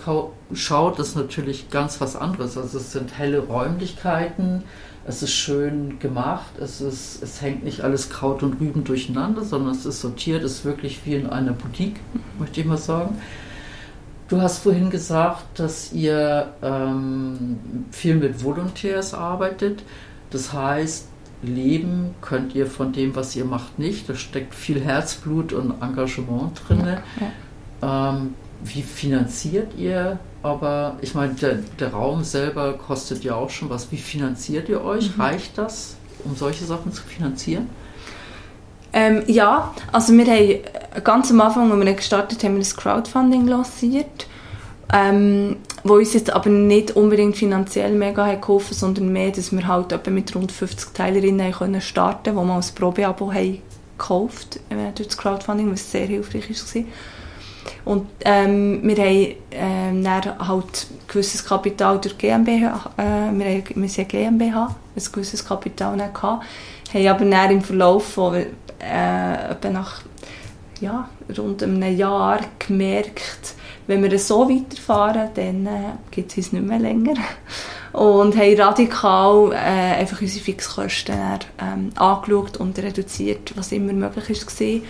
schaut, 0.53 0.99
ist 0.99 1.17
natürlich 1.17 1.71
ganz 1.71 2.01
was 2.01 2.17
anderes. 2.17 2.57
Also 2.57 2.79
es 2.79 2.93
sind 2.93 3.19
helle 3.19 3.41
Räumlichkeiten, 3.41 4.63
es 5.07 5.23
ist 5.23 5.33
schön 5.33 5.99
gemacht, 5.99 6.59
es, 6.59 6.81
ist, 6.81 7.23
es 7.23 7.43
hängt 7.43 7.65
nicht 7.65 7.83
alles 7.83 8.09
Kraut 8.09 8.43
und 8.43 8.61
Rüben 8.61 8.85
durcheinander, 8.85 9.45
sondern 9.45 9.73
es 9.73 9.85
ist 9.85 10.01
sortiert, 10.01 10.43
es 10.43 10.53
ist 10.53 10.65
wirklich 10.65 11.01
wie 11.05 11.15
in 11.15 11.29
einer 11.29 11.53
Boutique, 11.53 12.01
möchte 12.39 12.61
ich 12.61 12.67
mal 12.67 12.79
sagen. 12.79 13.19
Du 14.29 14.41
hast 14.41 14.59
vorhin 14.59 14.89
gesagt, 14.89 15.59
dass 15.59 15.93
ihr 15.93 16.55
ähm, 16.63 17.59
viel 17.91 18.15
mit 18.15 18.43
Volontärs 18.43 19.13
arbeitet. 19.13 19.83
Das 20.35 20.53
heißt, 20.53 21.07
leben 21.43 22.17
könnt 22.21 22.57
ihr 22.57 22.67
von 22.67 22.93
dem, 22.93 23.15
was 23.15 23.37
ihr 23.37 23.45
macht, 23.45 23.79
nicht. 23.79 24.09
Da 24.09 24.17
steckt 24.17 24.53
viel 24.53 24.81
Herzblut 24.81 25.53
und 25.53 25.81
Engagement 25.81 26.61
drin. 26.67 26.81
Ja, 26.85 27.03
ja. 27.81 28.15
ähm, 28.17 28.35
wie 28.65 28.83
finanziert 28.83 29.79
ihr? 29.79 30.19
Aber 30.43 30.97
ich 31.03 31.15
meine, 31.15 31.35
der, 31.35 31.61
der, 31.79 31.93
Raum 31.93 32.25
selber 32.25 32.73
kostet 32.73 33.23
ja 33.23 33.37
auch 33.37 33.49
schon 33.49 33.71
was. 33.71 33.93
Wie 33.93 33.97
finanziert 33.97 34.69
ihr 34.69 34.83
euch? 34.83 35.17
Mhm. 35.17 35.23
Reicht 35.23 35.57
das, 35.57 35.95
um 36.25 36.35
solche 36.35 36.65
Sachen 36.65 36.93
zu 36.93 37.05
finanzieren? 37.05 37.71
Ähm, 38.93 39.23
ja, 39.29 39.73
also 39.93 40.13
wir 40.13 40.27
haben 40.27 41.05
ganz 41.05 41.31
am 41.31 41.41
Anfang, 41.41 41.71
als 41.71 41.87
wir 41.87 41.95
gestartet 41.95 42.43
haben, 42.43 42.55
wir 42.55 42.59
das 42.59 42.77
Crowdfunding 42.77 43.47
lanciert 43.47 44.27
ähm, 44.93 45.57
wo 45.85 45.95
uns 45.95 46.15
jetzt 46.15 46.31
aber 46.31 46.49
nicht 46.49 46.97
unbedingt 46.97 47.37
finanziell 47.37 47.93
mega 47.93 48.27
hat 48.27 48.41
geholfen, 48.41 48.75
sondern 48.75 49.13
mehr, 49.13 49.31
dass 49.31 49.53
wir 49.53 49.67
halt 49.67 49.93
etwa 49.93 50.11
mit 50.11 50.35
rund 50.35 50.51
50 50.51 50.95
Teilerinnen 50.95 51.53
können 51.53 51.81
starten, 51.83 52.35
wo 52.35 52.43
wir 52.43 52.55
als 52.55 52.73
Probeabo 52.73 53.33
haben 53.33 53.61
gekauft 53.97 54.61
äh, 54.71 54.93
durch 54.95 55.09
das 55.09 55.19
Crowdfunding, 55.19 55.71
was 55.71 55.91
sehr 55.91 56.07
hilfreich 56.07 56.49
war. 56.49 56.85
Und 57.85 58.07
ähm, 58.25 58.81
wir 58.83 58.97
haben 58.97 59.35
ähm, 59.51 60.05
dann 60.05 60.49
halt 60.49 60.87
gewisses 61.07 61.45
Kapital 61.45 62.01
durch 62.01 62.17
GmbH, 62.17 62.91
äh, 62.97 63.03
wir, 63.33 63.47
haben, 63.47 63.65
wir 63.75 63.89
sind 63.89 64.09
GmbH, 64.09 64.75
ein 64.97 65.03
gewisses 65.13 65.45
Kapital 65.45 65.97
dann 65.97 66.13
gehabt, 66.13 66.45
haben 66.93 67.09
aber 67.09 67.25
dann 67.25 67.51
im 67.51 67.63
Verlauf 67.63 68.13
von 68.13 68.35
äh, 68.35 69.51
etwa 69.51 69.71
nach 69.71 70.03
ja, 70.81 71.09
rund 71.37 71.63
einem 71.63 71.97
Jahr 71.97 72.41
gemerkt, 72.59 73.55
wenn 73.87 74.03
wir 74.03 74.19
so 74.19 74.49
weiterfahren, 74.49 75.31
dann 75.35 75.67
äh, 75.67 75.71
gibt 76.11 76.31
es 76.31 76.37
uns 76.39 76.53
nicht 76.53 76.67
mehr 76.67 76.79
länger. 76.79 77.15
Und 77.93 78.37
haben 78.37 78.61
radikal 78.61 79.53
äh, 79.53 80.01
einfach 80.01 80.21
unsere 80.21 80.45
Fixkosten 80.45 81.15
ähm, 81.61 81.91
angeschaut 81.95 82.57
und 82.57 82.79
reduziert, 82.79 83.53
was 83.57 83.73
immer 83.73 83.93
möglich 83.93 84.45
war. 84.45 84.81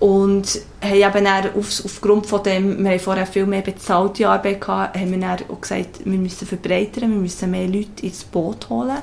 Und 0.00 0.60
haben 0.80 0.94
eben 0.94 1.24
dann 1.24 1.54
auf, 1.56 1.84
aufgrund 1.84 2.26
von 2.26 2.42
dem, 2.42 2.82
wir 2.84 2.90
haben 2.92 3.00
vorher 3.00 3.26
viel 3.26 3.46
mehr 3.46 3.62
bezahlte 3.62 4.28
Arbeit 4.28 4.60
gehabt, 4.60 4.96
haben 4.96 5.10
wir 5.10 5.18
dann 5.18 5.38
auch 5.50 5.60
gesagt, 5.60 6.00
wir 6.04 6.18
müssen 6.18 6.46
verbreitern, 6.46 7.10
wir 7.10 7.18
müssen 7.18 7.50
mehr 7.50 7.66
Leute 7.66 8.06
ins 8.06 8.24
Boot 8.24 8.68
holen. 8.68 8.98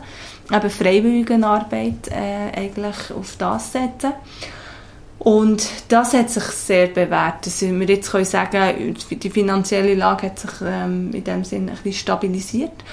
Eben 0.51 0.69
freiwillige 0.69 1.45
Arbeit 1.45 2.07
äh, 2.09 2.57
eigentlich 2.57 3.11
auf 3.17 3.35
das 3.37 3.73
setzen. 3.73 4.13
Und 5.25 5.67
das 5.87 6.13
hat 6.13 6.29
sich 6.29 6.43
sehr 6.43 6.85
bewährt. 6.85 7.47
Dass 7.47 7.59
wir 7.59 7.87
jetzt 7.87 8.11
können 8.11 8.25
sagen 8.25 8.95
die 9.09 9.29
finanzielle 9.31 9.95
Lage 9.95 10.27
hat 10.27 10.37
sich 10.37 10.51
ähm, 10.63 11.09
in 11.13 11.23
dem 11.23 11.43
Sinne 11.43 11.71
ein 11.71 11.77
bisschen 11.77 11.93
stabilisiert. 11.93 12.83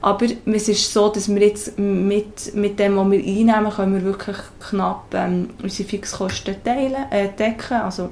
Aber 0.00 0.24
es 0.46 0.68
ist 0.68 0.90
so, 0.90 1.10
dass 1.10 1.28
wir 1.28 1.46
jetzt 1.46 1.78
mit, 1.78 2.54
mit 2.54 2.78
dem, 2.78 2.96
was 2.96 3.10
wir 3.10 3.18
einnehmen, 3.18 3.70
können 3.70 3.94
wir 3.94 4.04
wirklich 4.04 4.38
knapp 4.70 5.04
ähm, 5.12 5.50
unsere 5.62 5.86
Fixkosten 5.86 6.56
teilen, 6.64 7.10
äh, 7.10 7.28
decken. 7.28 7.82
Also 7.82 8.08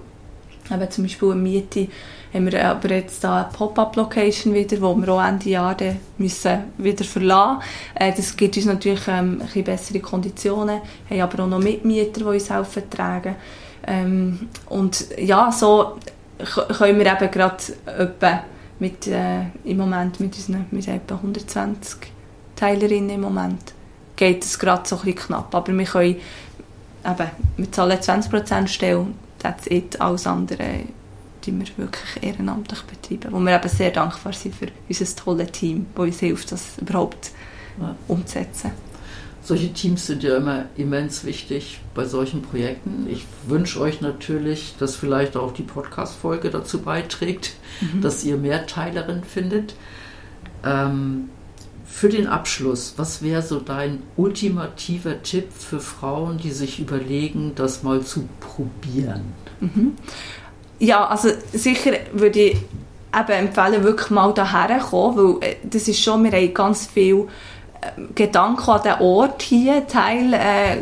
eben 0.70 0.90
zum 0.90 1.04
Beispiel 1.04 1.32
eine 1.32 1.40
Miete 1.40 1.88
haben 2.34 2.52
wir 2.52 2.64
aber 2.64 2.90
jetzt 2.90 3.24
da 3.24 3.44
eine 3.44 3.48
Pop-up-Location 3.50 4.52
wieder, 4.52 4.78
wo 4.82 4.94
wir 4.94 5.08
auch 5.08 5.24
Ende 5.26 5.48
Jahr 5.48 5.76
müssen 6.18 6.58
wieder 6.76 7.04
verlassen 7.04 7.62
äh, 7.94 8.12
Das 8.14 8.36
gibt 8.36 8.58
uns 8.58 8.66
natürlich 8.66 9.08
ähm, 9.08 9.42
ein 9.54 9.64
bessere 9.64 10.00
Konditionen, 10.00 10.80
haben 11.08 11.20
aber 11.20 11.44
auch 11.44 11.48
noch 11.48 11.58
Mitmieter, 11.58 12.20
die 12.20 12.24
uns 12.24 12.50
helfen 12.50 12.82
tragen. 12.90 13.36
Ähm, 13.90 14.48
und 14.68 15.06
ja, 15.18 15.50
so 15.50 15.98
können 16.38 16.98
wir 16.98 17.06
eben 17.06 17.30
gerade 17.30 17.62
mit, 18.78 19.06
äh, 19.06 19.42
im 19.64 19.76
Moment 19.76 20.20
mit 20.20 20.34
unseren 20.36 20.66
mit 20.70 20.88
etwa 20.88 21.16
120 21.16 21.98
Teilerinnen 22.56 23.10
im 23.10 23.20
Moment 23.22 23.74
geht 24.16 24.44
es 24.44 24.58
gerade 24.58 24.86
so 24.86 24.96
ein 24.96 25.02
bisschen 25.02 25.26
knapp. 25.26 25.54
Aber 25.54 25.76
wir 25.76 25.84
können 25.84 26.16
eben, 27.04 27.30
wir 27.56 27.72
zahlen 27.72 27.98
20% 27.98 28.68
Stelle, 28.68 29.06
that's 29.38 29.66
it, 29.66 30.00
alles 30.00 30.26
andere 30.26 30.84
die 31.44 31.58
wir 31.58 31.66
wirklich 31.76 32.22
ehrenamtlich 32.22 32.82
betreiben, 32.82 33.32
wo 33.32 33.40
wir 33.40 33.56
eben 33.56 33.68
sehr 33.68 33.90
dankbar 33.90 34.32
sind 34.32 34.54
für 34.54 34.68
unser 34.88 35.16
tolles 35.16 35.52
Team, 35.52 35.86
das 35.94 36.04
uns 36.04 36.20
hilft, 36.20 36.52
das 36.52 36.78
überhaupt 36.78 37.30
ja. 37.80 37.94
umzusetzen. 38.08 38.72
Solche 39.42 39.72
Teams 39.72 40.06
sind 40.06 40.22
ja 40.22 40.36
immer 40.36 40.66
immens 40.76 41.24
wichtig 41.24 41.80
bei 41.94 42.04
solchen 42.04 42.42
Projekten. 42.42 43.06
Ich 43.10 43.24
wünsche 43.46 43.80
euch 43.80 44.00
natürlich, 44.00 44.74
dass 44.78 44.96
vielleicht 44.96 45.36
auch 45.36 45.52
die 45.52 45.62
Podcast-Folge 45.62 46.50
dazu 46.50 46.82
beiträgt, 46.82 47.52
mhm. 47.80 48.02
dass 48.02 48.22
ihr 48.24 48.36
mehr 48.36 48.66
Teilerinnen 48.66 49.24
findet. 49.24 49.74
Ähm, 50.64 51.30
für 51.86 52.08
den 52.08 52.28
Abschluss, 52.28 52.94
was 52.96 53.22
wäre 53.22 53.42
so 53.42 53.60
dein 53.60 54.02
ultimativer 54.16 55.22
Tipp 55.22 55.48
für 55.52 55.80
Frauen, 55.80 56.38
die 56.38 56.52
sich 56.52 56.78
überlegen, 56.78 57.52
das 57.56 57.82
mal 57.82 58.02
zu 58.02 58.28
probieren? 58.38 59.32
Mhm. 59.60 59.92
Ja, 60.78 61.06
also 61.06 61.30
sicher 61.52 61.92
würde 62.12 62.40
ich 62.40 62.56
eben 63.12 63.32
empfehlen, 63.32 63.82
wirklich 63.82 64.10
mal 64.10 64.32
daher 64.32 64.78
kommen, 64.78 65.40
weil 65.40 65.48
äh, 65.48 65.56
das 65.64 65.88
ist 65.88 66.02
schon, 66.02 66.24
wir 66.24 66.32
haben 66.32 66.54
ganz 66.54 66.86
viel 66.86 67.26
Gedanken 68.14 68.70
an 68.70 68.82
den 68.82 69.00
Ort 69.00 69.40
hier 69.40 69.86
Teil, 69.86 70.34
äh, 70.34 70.76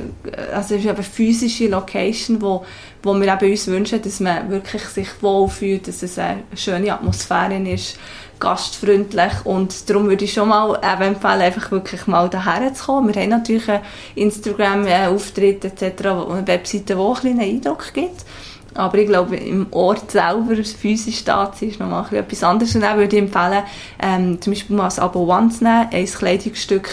also 0.53 0.75
es 0.75 0.85
ist 0.85 0.89
eine 0.89 1.03
physische 1.03 1.69
Location, 1.69 2.43
wo, 2.43 2.65
wo 3.03 3.15
wir 3.15 3.33
eben 3.33 3.51
uns 3.51 3.67
wünschen, 3.69 4.03
dass 4.03 4.19
man 4.19 4.51
wirklich 4.51 4.83
sich 4.83 5.09
wohlfühlt, 5.21 5.87
dass 5.87 6.03
es 6.03 6.19
eine 6.19 6.43
schöne 6.57 6.93
Atmosphäre 6.93 7.57
ist, 7.69 7.99
gastfreundlich 8.41 9.33
und 9.45 9.89
darum 9.89 10.09
würde 10.09 10.25
ich 10.25 10.33
schon 10.33 10.49
mal 10.49 10.77
eben 10.77 11.15
empfehlen, 11.15 11.41
einfach 11.41 11.71
wirklich 11.71 12.07
mal 12.07 12.29
daher 12.29 12.75
zu 12.75 12.87
kommen. 12.87 13.15
Wir 13.15 13.23
haben 13.23 13.31
natürlich 13.31 13.69
einen 13.69 13.83
Instagram-Auftritt 14.17 15.65
etc., 15.65 16.07
eine 16.07 16.47
Webseite, 16.47 16.95
die 16.95 16.95
auch 16.95 17.23
einen 17.23 17.41
Eindruck 17.41 17.93
gibt. 17.95 18.25
Aber 18.75 18.99
ich 18.99 19.07
glaube, 19.07 19.37
im 19.37 19.67
Ort 19.71 20.11
selber, 20.11 20.55
physisch 20.63 21.25
da 21.25 21.51
zu 21.53 21.61
sein, 21.61 21.71
ist 21.71 21.81
nochmal 21.81 22.07
etwas 22.13 22.43
anderes. 22.45 22.75
Und 22.77 22.85
auch 22.85 22.97
würde 22.97 23.17
ich 23.17 23.23
empfehlen, 23.23 23.63
ähm, 24.01 24.41
zum 24.41 24.53
Beispiel 24.53 24.77
mal 24.77 24.89
ein 24.91 24.99
Abo 24.99 25.25
One 25.25 25.49
zu 25.49 25.65
nehmen, 25.65 25.89
ein 25.91 26.07
Kleidungsstück. 26.07 26.89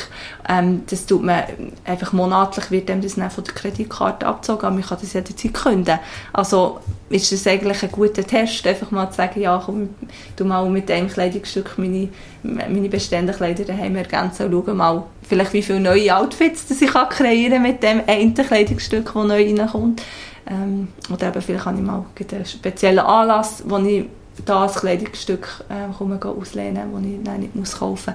Ähm, 0.48 0.84
das 0.90 1.06
tut 1.06 1.24
man 1.24 1.44
einfach 1.84 2.14
monatlich, 2.14 2.72
wird 2.72 2.90
dem 2.90 3.02
das 3.02 3.16
dann 3.16 3.30
von 3.30 3.44
der 3.44 3.54
Kreditkarte 3.54 4.26
abgezogen, 4.26 4.66
aber 4.66 4.76
man 4.76 4.84
kann 4.84 4.98
das 5.02 5.14
jederzeit 5.14 5.54
künden. 5.54 6.00
Also 6.34 6.80
ist 7.10 7.32
das 7.32 7.46
eigentlich 7.46 7.84
ein 7.84 7.92
guter 7.92 8.26
Test, 8.26 8.66
einfach 8.66 8.92
mal 8.92 9.10
zu 9.10 9.18
sagen, 9.18 9.42
ja, 9.42 9.62
komm, 9.64 9.90
du 10.36 10.46
mal 10.46 10.68
mit 10.70 10.90
einem 10.90 11.08
Kleidungsstück 11.08 11.78
meine, 11.78 12.10
meine 12.44 12.90
bestehenden 12.90 13.36
Kleider 13.36 13.66
daheim 13.66 13.96
ergänzen 13.96 14.52
und 14.52 14.66
schau 14.66 14.74
mal, 14.74 15.04
vielleicht 15.28 15.54
wie 15.54 15.62
viele 15.62 15.80
neue 15.80 16.16
Outfits 16.16 16.68
das 16.68 16.82
ich 16.82 16.92
kann 16.92 17.62
mit 17.62 17.84
dem 17.84 18.02
einen 18.08 18.34
Kleidungsstück, 18.34 19.06
das 19.06 19.14
neu 19.14 19.44
reinkommt. 19.44 20.02
Ähm, 20.48 20.90
oder 21.12 21.30
eben 21.30 21.42
vielleicht 21.42 21.66
habe 21.66 21.78
ich 21.78 21.84
mal 21.84 22.06
einen 22.32 22.46
speziellen 22.46 23.00
Anlass, 23.00 23.64
wo 23.66 23.78
ich 23.78 24.06
da 24.46 24.64
ein 24.64 24.70
Kleidungsstück 24.70 25.64
äh, 25.70 25.92
komme 25.98 26.20
auslehnen, 26.24 26.92
das 26.94 27.04
ich 27.04 27.24
dann 27.24 27.40
nicht 27.40 27.56
muss 27.56 27.80
kaufen 27.80 28.14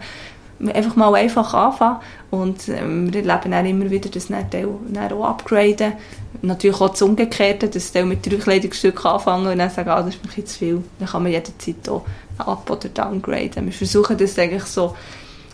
muss. 0.58 0.74
Einfach 0.74 0.94
mal 0.94 1.14
einfach 1.14 1.54
anfangen 1.54 2.00
und 2.30 2.68
ähm, 2.68 3.12
wir 3.12 3.26
erleben 3.26 3.50
dann 3.50 3.66
immer 3.66 3.90
wieder, 3.90 4.10
dass 4.10 4.28
dann 4.28 4.46
dann 4.50 5.12
auch 5.12 5.24
upgraden. 5.24 5.94
Natürlich 6.42 6.80
auch 6.80 6.90
das 6.90 7.02
Umgekehrte, 7.02 7.68
dass 7.68 7.92
Teil 7.92 8.04
mit 8.04 8.24
drei 8.26 8.36
Kleidungsstücken 8.36 9.06
anfangen 9.06 9.46
und 9.46 9.58
dann 9.58 9.70
sagen, 9.70 9.88
ah, 9.88 10.02
das 10.02 10.14
ist 10.14 10.36
mir 10.36 10.44
zu 10.44 10.58
viel. 10.58 10.84
Dann 10.98 11.08
kann 11.08 11.22
man 11.22 11.32
jederzeit 11.32 11.88
auch 11.88 12.04
up- 12.38 12.70
oder 12.70 12.88
downgraden. 12.88 13.64
Wir 13.64 13.72
versuchen 13.72 14.18
das 14.18 14.38
eigentlich 14.38 14.64
so 14.64 14.94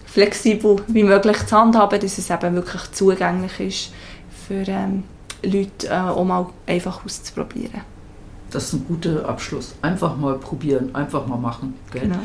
flexibel 0.07 0.77
wie 0.89 1.05
möglich 1.05 1.47
zu 1.47 1.57
handhaben, 1.57 2.01
dass 2.01 2.19
es 2.19 2.29
eben 2.29 2.55
wirklich 2.55 2.91
zugänglich 2.93 3.61
ist 3.61 3.93
für 4.47 4.65
ähm, 4.67 5.05
Leute 5.43 5.89
äh, 5.89 5.93
auch 5.93 6.25
mal 6.25 6.47
einfach 6.67 7.05
auszuprobieren. 7.05 7.83
Das 8.51 8.65
ist 8.65 8.73
ein 8.75 8.87
guter 8.87 9.29
Abschluss. 9.29 9.75
Einfach 9.83 10.17
mal 10.17 10.39
probieren, 10.39 10.95
einfach 10.95 11.27
mal 11.27 11.37
machen. 11.37 11.75
Gell? 11.93 12.03
Genau. 12.03 12.21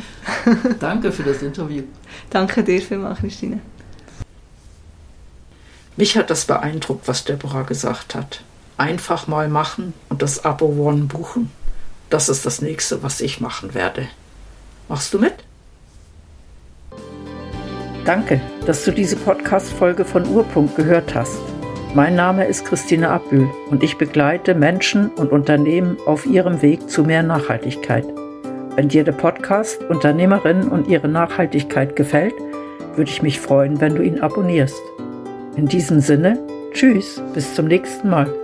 Danke 0.79 1.11
für 1.11 1.23
das 1.23 1.41
Interview. 1.41 1.83
Danke 2.29 2.63
dir 2.63 2.81
vielmals, 2.81 3.19
Christine. 3.19 3.59
Mich 5.97 6.15
hat 6.17 6.29
das 6.29 6.45
beeindruckt, 6.45 7.07
was 7.07 7.25
Deborah 7.25 7.63
gesagt 7.63 8.15
hat. 8.15 8.43
Einfach 8.77 9.27
mal 9.27 9.49
machen 9.49 9.93
und 10.09 10.21
das 10.21 10.45
Abo 10.45 10.65
One 10.65 11.03
buchen. 11.03 11.51
Das 12.09 12.29
ist 12.29 12.45
das 12.45 12.61
nächste, 12.61 13.03
was 13.03 13.21
ich 13.21 13.41
machen 13.41 13.73
werde. 13.73 14.07
Machst 14.89 15.13
du 15.13 15.19
mit? 15.19 15.33
Danke, 18.05 18.41
dass 18.65 18.83
du 18.83 18.91
diese 18.91 19.15
Podcast-Folge 19.15 20.05
von 20.05 20.27
Urpunkt 20.27 20.75
gehört 20.75 21.13
hast. 21.13 21.39
Mein 21.93 22.15
Name 22.15 22.45
ist 22.45 22.63
Christine 22.63 23.09
Abbühl 23.09 23.49
und 23.69 23.83
ich 23.83 23.97
begleite 23.97 24.55
Menschen 24.55 25.09
und 25.09 25.33
Unternehmen 25.33 25.97
auf 26.05 26.25
ihrem 26.25 26.61
Weg 26.61 26.89
zu 26.89 27.03
mehr 27.03 27.21
Nachhaltigkeit. 27.21 28.05
Wenn 28.77 28.87
dir 28.87 29.03
der 29.03 29.11
Podcast 29.11 29.83
Unternehmerinnen 29.89 30.69
und 30.69 30.87
ihre 30.87 31.09
Nachhaltigkeit 31.09 31.97
gefällt, 31.97 32.33
würde 32.95 33.11
ich 33.11 33.21
mich 33.21 33.41
freuen, 33.41 33.81
wenn 33.81 33.95
du 33.95 34.03
ihn 34.03 34.21
abonnierst. 34.21 34.81
In 35.57 35.65
diesem 35.65 35.99
Sinne, 35.99 36.39
tschüss, 36.71 37.21
bis 37.33 37.55
zum 37.55 37.67
nächsten 37.67 38.09
Mal. 38.09 38.40